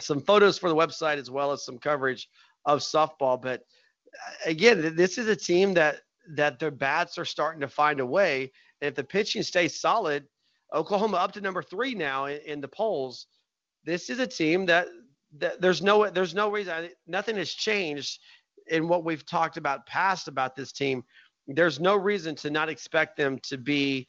[0.00, 2.28] some photos for the website as well as some coverage
[2.64, 3.40] of softball.
[3.40, 3.60] But
[4.14, 6.00] uh, again, this is a team that
[6.34, 8.52] that their bats are starting to find a way.
[8.80, 10.26] And if the pitching stays solid,
[10.72, 13.26] Oklahoma up to number three now in, in the polls.
[13.84, 14.88] This is a team that,
[15.38, 18.20] that there's no there's no reason nothing has changed
[18.66, 21.04] in what we've talked about past about this team.
[21.46, 24.08] There's no reason to not expect them to be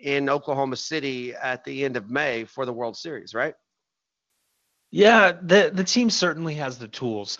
[0.00, 3.54] in Oklahoma City at the end of May for the World Series, right?
[4.90, 7.38] Yeah, the the team certainly has the tools.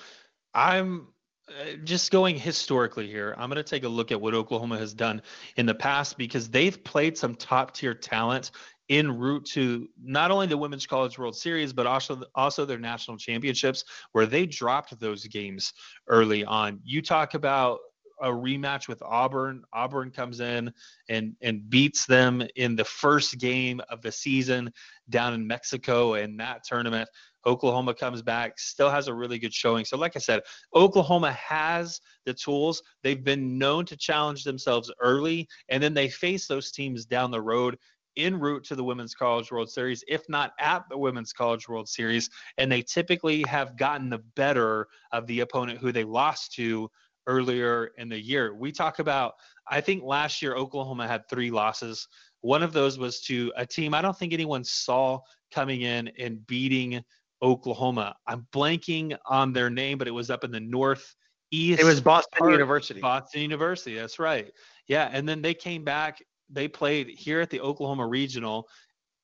[0.54, 1.08] I'm
[1.48, 3.34] uh, just going historically here.
[3.38, 5.22] I'm going to take a look at what Oklahoma has done
[5.56, 8.50] in the past because they've played some top tier talent
[8.88, 13.16] en route to not only the Women's College World Series, but also also their national
[13.16, 15.72] championships, where they dropped those games
[16.08, 16.80] early on.
[16.84, 17.80] You talk about
[18.20, 19.62] a rematch with Auburn.
[19.72, 20.72] Auburn comes in
[21.08, 24.72] and and beats them in the first game of the season
[25.10, 27.08] down in Mexico in that tournament.
[27.46, 29.84] Oklahoma comes back, still has a really good showing.
[29.84, 30.42] So, like I said,
[30.74, 32.82] Oklahoma has the tools.
[33.02, 37.40] They've been known to challenge themselves early, and then they face those teams down the
[37.40, 37.78] road
[38.18, 41.88] en route to the Women's College World Series, if not at the Women's College World
[41.88, 42.28] Series.
[42.58, 46.90] And they typically have gotten the better of the opponent who they lost to
[47.26, 48.54] earlier in the year.
[48.54, 49.34] We talk about,
[49.70, 52.08] I think last year Oklahoma had three losses.
[52.40, 55.20] One of those was to a team I don't think anyone saw
[55.52, 57.02] coming in and beating
[57.42, 58.16] Oklahoma.
[58.26, 61.14] I'm blanking on their name, but it was up in the northeast.
[61.52, 63.00] It was Boston University.
[63.00, 64.50] Boston University, that's right.
[64.86, 66.22] Yeah, and then they came back.
[66.50, 68.68] They played here at the Oklahoma Regional,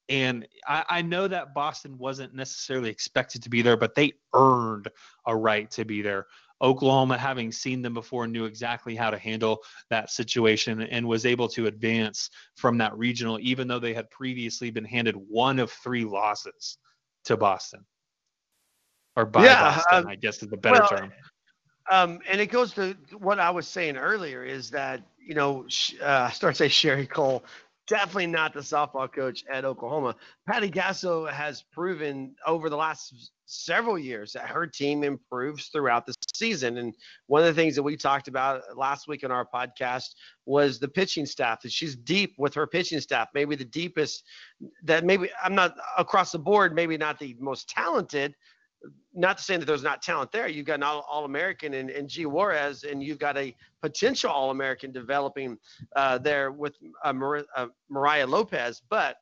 [0.09, 4.89] and I, I, know that Boston wasn't necessarily expected to be there, but they earned
[5.27, 6.27] a right to be there.
[6.61, 9.61] Oklahoma, having seen them before, knew exactly how to handle
[9.91, 14.71] that situation and was able to advance from that regional, even though they had previously
[14.71, 16.79] been handed one of three losses
[17.25, 17.85] to Boston
[19.17, 21.13] or by yeah, Boston, uh, I guess is the better well, term.
[21.91, 25.67] Um, and it goes to what I was saying earlier is that, you know,
[26.03, 27.45] uh, I start to say Sherri Coale,
[27.87, 30.17] definitely not the softball coach at Oklahoma.
[30.49, 36.15] Patty Gasso has proven over the last several years that her team improves throughout the
[36.35, 36.79] season.
[36.79, 36.95] And
[37.27, 40.15] one of the things that we talked about last week in our podcast
[40.47, 41.61] was the pitching staff.
[41.61, 44.25] That she's deep with her pitching staff, maybe the deepest
[44.85, 48.35] that maybe I'm not across the board, maybe not the most talented,
[49.15, 50.49] not to say that there's not talent there.
[50.49, 54.51] You've got an All American in, in G Juarez, and you've got a potential All
[54.51, 55.59] American developing
[55.97, 58.83] uh, there with uh, Mar- uh, Mariah Lopez.
[58.89, 59.17] But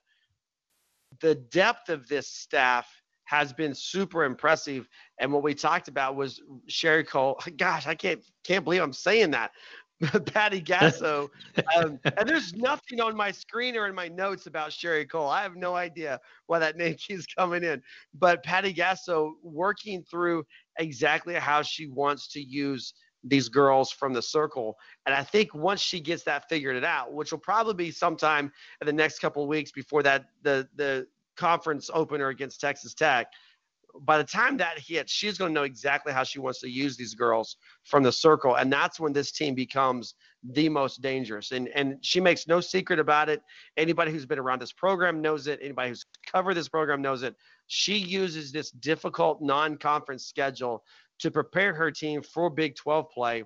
[1.20, 2.88] the depth of this staff
[3.24, 4.88] has been super impressive.
[5.18, 7.38] And what we talked about was Sherri Coale.
[7.56, 9.52] Gosh, I can't can't believe I'm saying that.
[10.26, 11.28] Patty Gasso.
[11.76, 15.28] um, and there's nothing on my screen or in my notes about Sherri Coale.
[15.28, 17.82] I have no idea why that name keeps coming in.
[18.14, 20.44] But Patty Gasso working through
[20.78, 22.94] exactly how she wants to use
[23.24, 24.76] these girls from the circle.
[25.06, 28.50] And I think once she gets that figured it out, which will probably be sometime
[28.80, 33.28] in the next couple of weeks before that the the conference opener against Texas Tech,
[34.00, 36.96] by the time that hits, she's going to know exactly how she wants to use
[36.96, 41.52] these girls from the circle, and that's when this team becomes the most dangerous.
[41.52, 43.42] And and she makes no secret about it.
[43.76, 45.60] Anybody who's been around this program knows it.
[45.62, 47.36] Anybody who's covered this program knows it.
[47.66, 50.82] She uses this difficult non-conference schedule
[51.20, 53.44] to prepare her team for Big 12 play.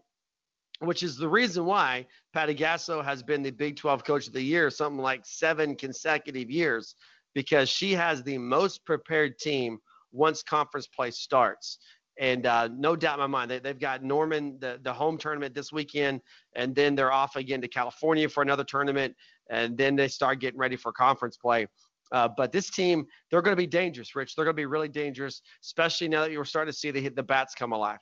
[0.80, 4.42] Which is the reason why Patty Gasso has been the Big 12 Coach of the
[4.42, 6.94] Year, something like seven consecutive years,
[7.34, 9.78] because she has the most prepared team
[10.12, 11.78] once conference play starts.
[12.18, 15.54] And uh, no doubt in my mind, they, they've got Norman, the, the home tournament
[15.54, 16.22] this weekend,
[16.54, 19.14] and then they're off again to California for another tournament,
[19.50, 21.66] and then they start getting ready for conference play.
[22.12, 24.34] Uh, but this team, they're going to be dangerous, Rich.
[24.34, 27.22] They're going to be really dangerous, especially now that you're starting to see the, the
[27.22, 27.98] bats come alive.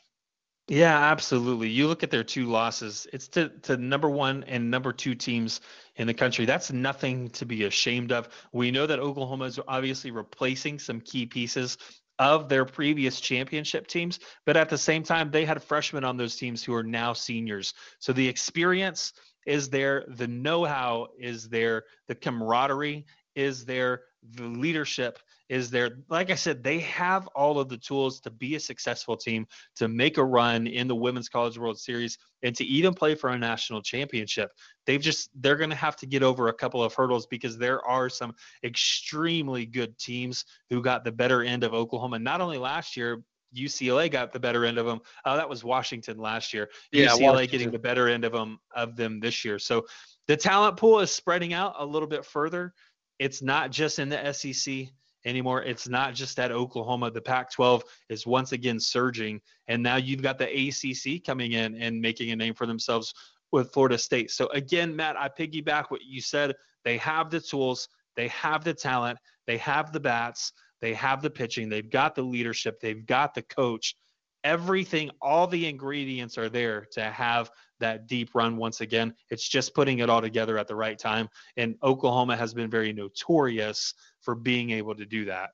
[0.67, 1.69] Yeah, absolutely.
[1.69, 5.61] You look at their two losses, it's to, to number one and number two teams
[5.97, 6.47] in the country.
[6.47, 8.31] That's nothing to be ashamed of.
[8.53, 11.77] We know that Oklahoma is obviously replacing some key pieces
[12.19, 16.37] of their previous championship teams, but at the same time, they had freshmen on those
[16.37, 17.75] teams who are now seniors.
[17.99, 19.12] So the experience
[19.47, 23.05] is there, the know how is there, the camaraderie
[23.35, 25.19] is there, the leadership
[25.49, 25.99] is there.
[26.09, 29.89] Like I said, they have all of the tools to be a successful team, to
[29.89, 33.39] make a run in the Women's College World Series, and to even play for a
[33.39, 34.51] national championship.
[34.87, 37.85] They've just, they're going to have to get over a couple of hurdles because there
[37.85, 42.97] are some extremely good teams who got the better end of Oklahoma, not only last
[42.97, 43.23] year,
[43.55, 45.01] UCLA got the better end of them.
[45.25, 46.69] Uh, that was Washington last year.
[46.93, 47.47] Yeah, UCLA Washington.
[47.51, 49.61] getting the better end of them of them this year.
[49.61, 49.87] So
[50.27, 52.75] the talent pool is spreading out a little bit further.
[53.19, 54.89] It's not just in the SEC
[55.25, 55.62] anymore.
[55.62, 57.11] It's not just at Oklahoma.
[57.11, 59.41] The Pac 12 is once again surging.
[59.68, 63.14] And now you've got the ACC coming in and making a name for themselves
[63.53, 64.31] with Florida State.
[64.31, 66.55] So, again, Matt, I piggyback what you said.
[66.85, 71.31] They have the tools, they have the talent, they have the bats, they have the
[71.31, 73.97] pitching, they've got the leadership, they've got the coach.
[74.43, 77.51] Everything, all the ingredients are there to have
[77.85, 79.14] that deep run once again.
[79.30, 81.28] It's just putting it all together at the right time.
[81.59, 85.51] And Oklahoma has been very notorious for being able to do that.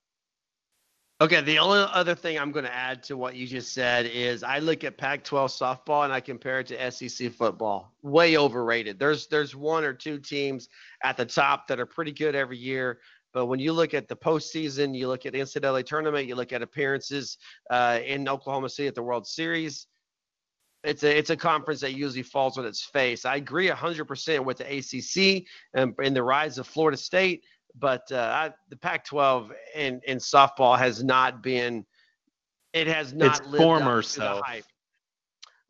[1.21, 4.43] Okay, the only other thing I'm going to add to what you just said is
[4.43, 7.93] I look at Pac-12 softball and I compare it to SEC football.
[8.03, 8.99] Way overrated.
[8.99, 10.69] There's there's one or two teams
[11.03, 13.01] at the top that are pretty good every year,
[13.35, 16.55] but when you look at the postseason, you look at the NCAA tournament, you look
[16.55, 17.37] at appearances
[17.69, 19.89] uh, in Oklahoma City at the World Series
[20.83, 23.25] it's a it's a conference that usually falls on its face.
[23.25, 27.45] I agree 100% with the ACC and, and the rise of Florida State,
[27.79, 31.85] but uh, I, the Pac-12 in in softball has not been.
[32.73, 34.43] It has not its former self.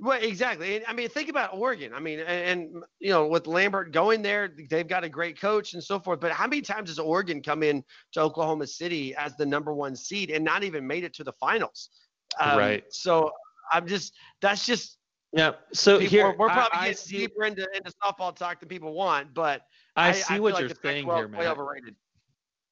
[0.03, 0.85] Well, exactly.
[0.87, 1.93] I mean, think about Oregon.
[1.93, 5.75] I mean, and, and, you know, with Lambert going there, they've got a great coach
[5.75, 6.21] and so forth.
[6.21, 9.95] But how many times has Oregon come in to Oklahoma City as the number one
[9.95, 11.91] seed and not even made it to the finals?
[12.41, 12.85] Um, right.
[12.89, 13.31] So
[13.71, 14.97] I'm just that's just
[15.33, 15.53] yeah.
[15.73, 18.93] So people, here we're probably I, getting see, deeper into, into softball talk than people
[18.93, 19.63] want, but
[19.97, 21.47] I, I see I what you're like saying here, man.
[21.47, 21.95] Overrated.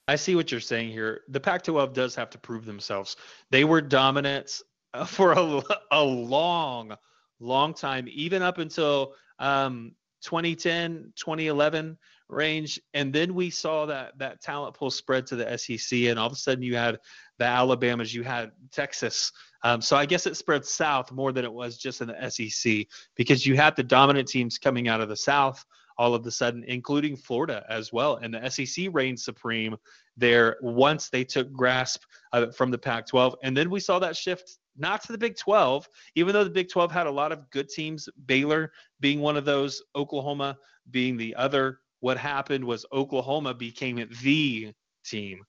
[0.08, 1.20] I see what you're saying here.
[1.28, 3.16] The Pac-12 does have to prove themselves.
[3.50, 4.62] They were dominant
[4.94, 6.96] uh, for a, a long,
[7.40, 9.92] long time, even up until um,
[10.22, 11.98] 2010, 2011
[12.28, 16.26] range, and then we saw that that talent pool spread to the SEC, and all
[16.26, 16.98] of a sudden you had
[17.38, 19.32] the Alabamas, you had Texas.
[19.62, 22.86] Um, so I guess it spread south more than it was just in the SEC
[23.16, 25.64] because you had the dominant teams coming out of the South
[25.98, 29.76] all of a sudden, including Florida as well, and the SEC reigned supreme
[30.16, 32.02] there once they took grasp
[32.32, 35.36] of it from the Pac-12, and then we saw that shift not to the Big
[35.36, 39.36] 12, even though the Big 12 had a lot of good teams, Baylor being one
[39.36, 40.56] of those, Oklahoma
[40.90, 41.80] being the other.
[42.00, 44.72] What happened was Oklahoma became the
[45.04, 45.44] team.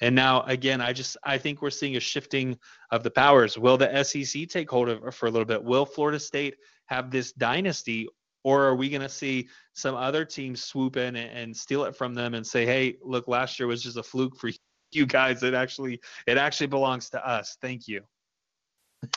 [0.00, 2.58] And now again, I just I think we're seeing a shifting
[2.90, 3.56] of the powers.
[3.56, 5.62] Will the SEC take hold of for a little bit?
[5.62, 8.08] Will Florida State have this dynasty,
[8.42, 11.96] or are we going to see some other teams swoop in and, and, steal it
[11.96, 14.50] from them and say, "Hey, look, last year was just a fluke for
[14.90, 15.42] you guys.
[15.42, 17.56] It actually it actually belongs to us.
[17.62, 18.02] Thank you."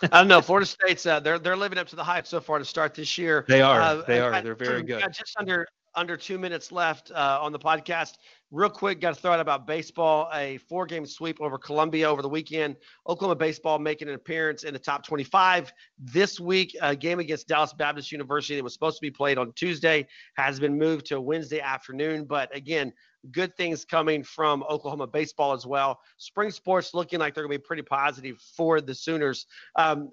[0.03, 0.41] I don't know.
[0.41, 3.17] Florida State's uh, they're they're living up to the hype so far to start this
[3.17, 3.45] year.
[3.47, 3.81] They are.
[3.81, 4.41] Uh, they are.
[4.41, 5.03] They're very good.
[5.11, 5.67] Just under
[5.97, 8.13] under two minutes left uh, on the podcast.
[8.51, 10.29] Real quick, got to throw out about baseball.
[10.33, 12.77] A four game sweep over Columbia over the weekend.
[13.09, 16.77] Oklahoma baseball making an appearance in the top 25 this week.
[16.81, 20.59] A game against Dallas Baptist University that was supposed to be played on Tuesday has
[20.59, 22.23] been moved to Wednesday afternoon.
[22.23, 22.93] But again,
[23.31, 25.99] good things coming from Oklahoma baseball as well.
[26.17, 29.47] Spring sports looking like they're going to be pretty positive for the Sooners.
[29.75, 30.09] Um,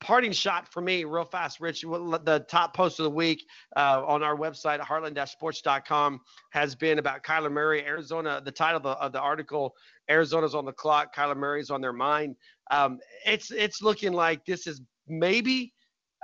[0.00, 1.82] parting shot for me, real fast, Rich.
[1.82, 3.44] The top post of the week
[3.76, 6.20] uh, on our website, heartland-sports.com,
[6.50, 8.40] has been about Kyler Murray, Arizona.
[8.44, 9.74] The title of the, of the article,
[10.08, 12.36] Arizona's on the clock, Kyler Murray's on their mind.
[12.70, 15.72] Um, it's it's looking like this is maybe.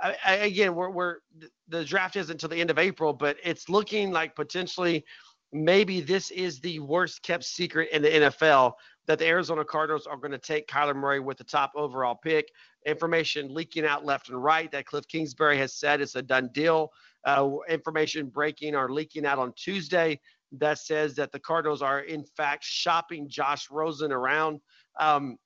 [0.01, 1.17] I, I, again, we're, we're
[1.69, 5.05] the draft isn't until the end of April, but it's looking like potentially
[5.53, 8.73] maybe this is the worst kept secret in the NFL
[9.07, 12.49] that the Arizona Cardinals are going to take Kyler Murray with the top overall pick.
[12.85, 16.91] Information leaking out left and right that Cliff Kingsbury has said it's a done deal.
[17.25, 20.19] Uh, information breaking or leaking out on Tuesday
[20.51, 24.59] that says that the Cardinals are in fact shopping Josh Rosen around.
[24.99, 25.37] Um,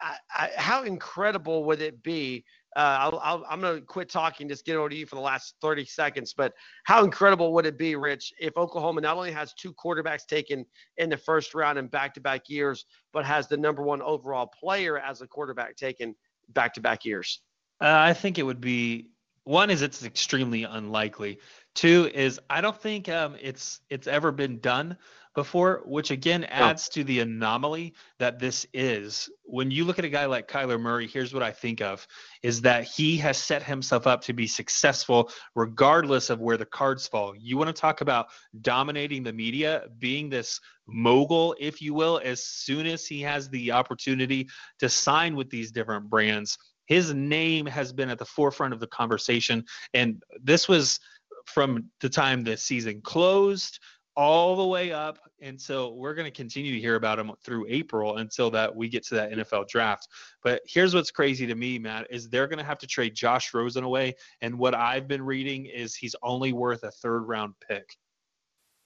[0.00, 2.44] I, I, how incredible would it be
[2.76, 5.54] uh, i am going to quit talking, just get over to you for the last
[5.60, 6.34] 30 seconds.
[6.36, 6.52] But
[6.84, 10.64] how incredible would it be, Rich, if Oklahoma not only has two quarterbacks taken
[10.96, 14.46] in the first round in back to back years, but has the number one overall
[14.46, 16.14] player as a quarterback taken
[16.50, 17.40] back to back years?
[17.80, 19.08] Uh, I think it would be
[19.44, 21.38] one is it's extremely unlikely.
[21.74, 24.96] Two is I don't think um, it's it's ever been done
[25.34, 26.52] before, which again oh.
[26.52, 29.28] adds to the anomaly that this is.
[29.44, 32.06] When you look at a guy like Kyler Murray, here's what I think of
[32.42, 37.06] is that he has set himself up to be successful regardless of where the cards
[37.06, 37.34] fall.
[37.36, 38.26] You want to talk about
[38.60, 43.72] dominating the media, being this mogul, if you will, as soon as he has the
[43.72, 46.58] opportunity to sign with these different brands.
[46.86, 49.64] His name has been at the forefront of the conversation.
[49.94, 51.00] And this was
[51.46, 53.78] from the time the season closed
[54.16, 55.18] all the way up.
[55.40, 58.88] And so we're going to continue to hear about him through April until that we
[58.88, 60.08] get to that NFL draft.
[60.42, 63.52] But here's what's crazy to me, Matt, is they're going to have to trade Josh
[63.52, 64.14] Rosen away.
[64.40, 67.96] And what I've been reading is he's only worth a third round pick.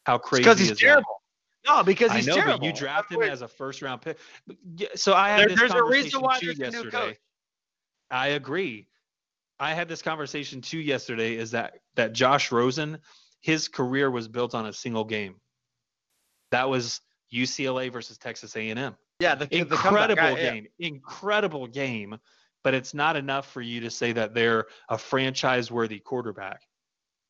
[0.07, 1.21] How crazy because he's is terrible.
[1.65, 1.71] That?
[1.71, 2.59] No, because he's I know, terrible.
[2.59, 4.19] but you drafted him as a first round pick.
[4.95, 6.91] So I had there, this there's a conversation reason why too there's a new yesterday.
[6.91, 7.17] coach.
[8.11, 8.89] I agree.
[9.61, 11.35] I had this conversation too yesterday.
[11.35, 12.99] Is that that Josh Rosen,
[13.49, 15.37] his career was built on a single game.
[16.51, 17.01] That was
[17.33, 18.95] UCLA versus Texas A&M.
[19.21, 20.53] Yeah, the the Incredible yeah.
[20.53, 22.19] game, incredible game,
[22.63, 26.61] but it's not enough for you to say that they're a franchise-worthy quarterback.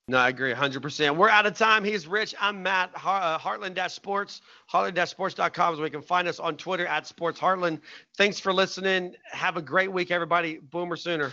[0.09, 1.15] No, I agree 100%.
[1.15, 1.85] We're out of time.
[1.85, 2.35] He's Rich.
[2.41, 2.91] I'm Matt.
[2.97, 4.41] uh, Heartland Sports.
[4.73, 7.81] Heartland Sports.com is where you can find us on Twitter at Sports Heartland.
[8.17, 9.15] Thanks for listening.
[9.31, 10.59] Have a great week, everybody.
[10.59, 11.33] Boomer Sooner.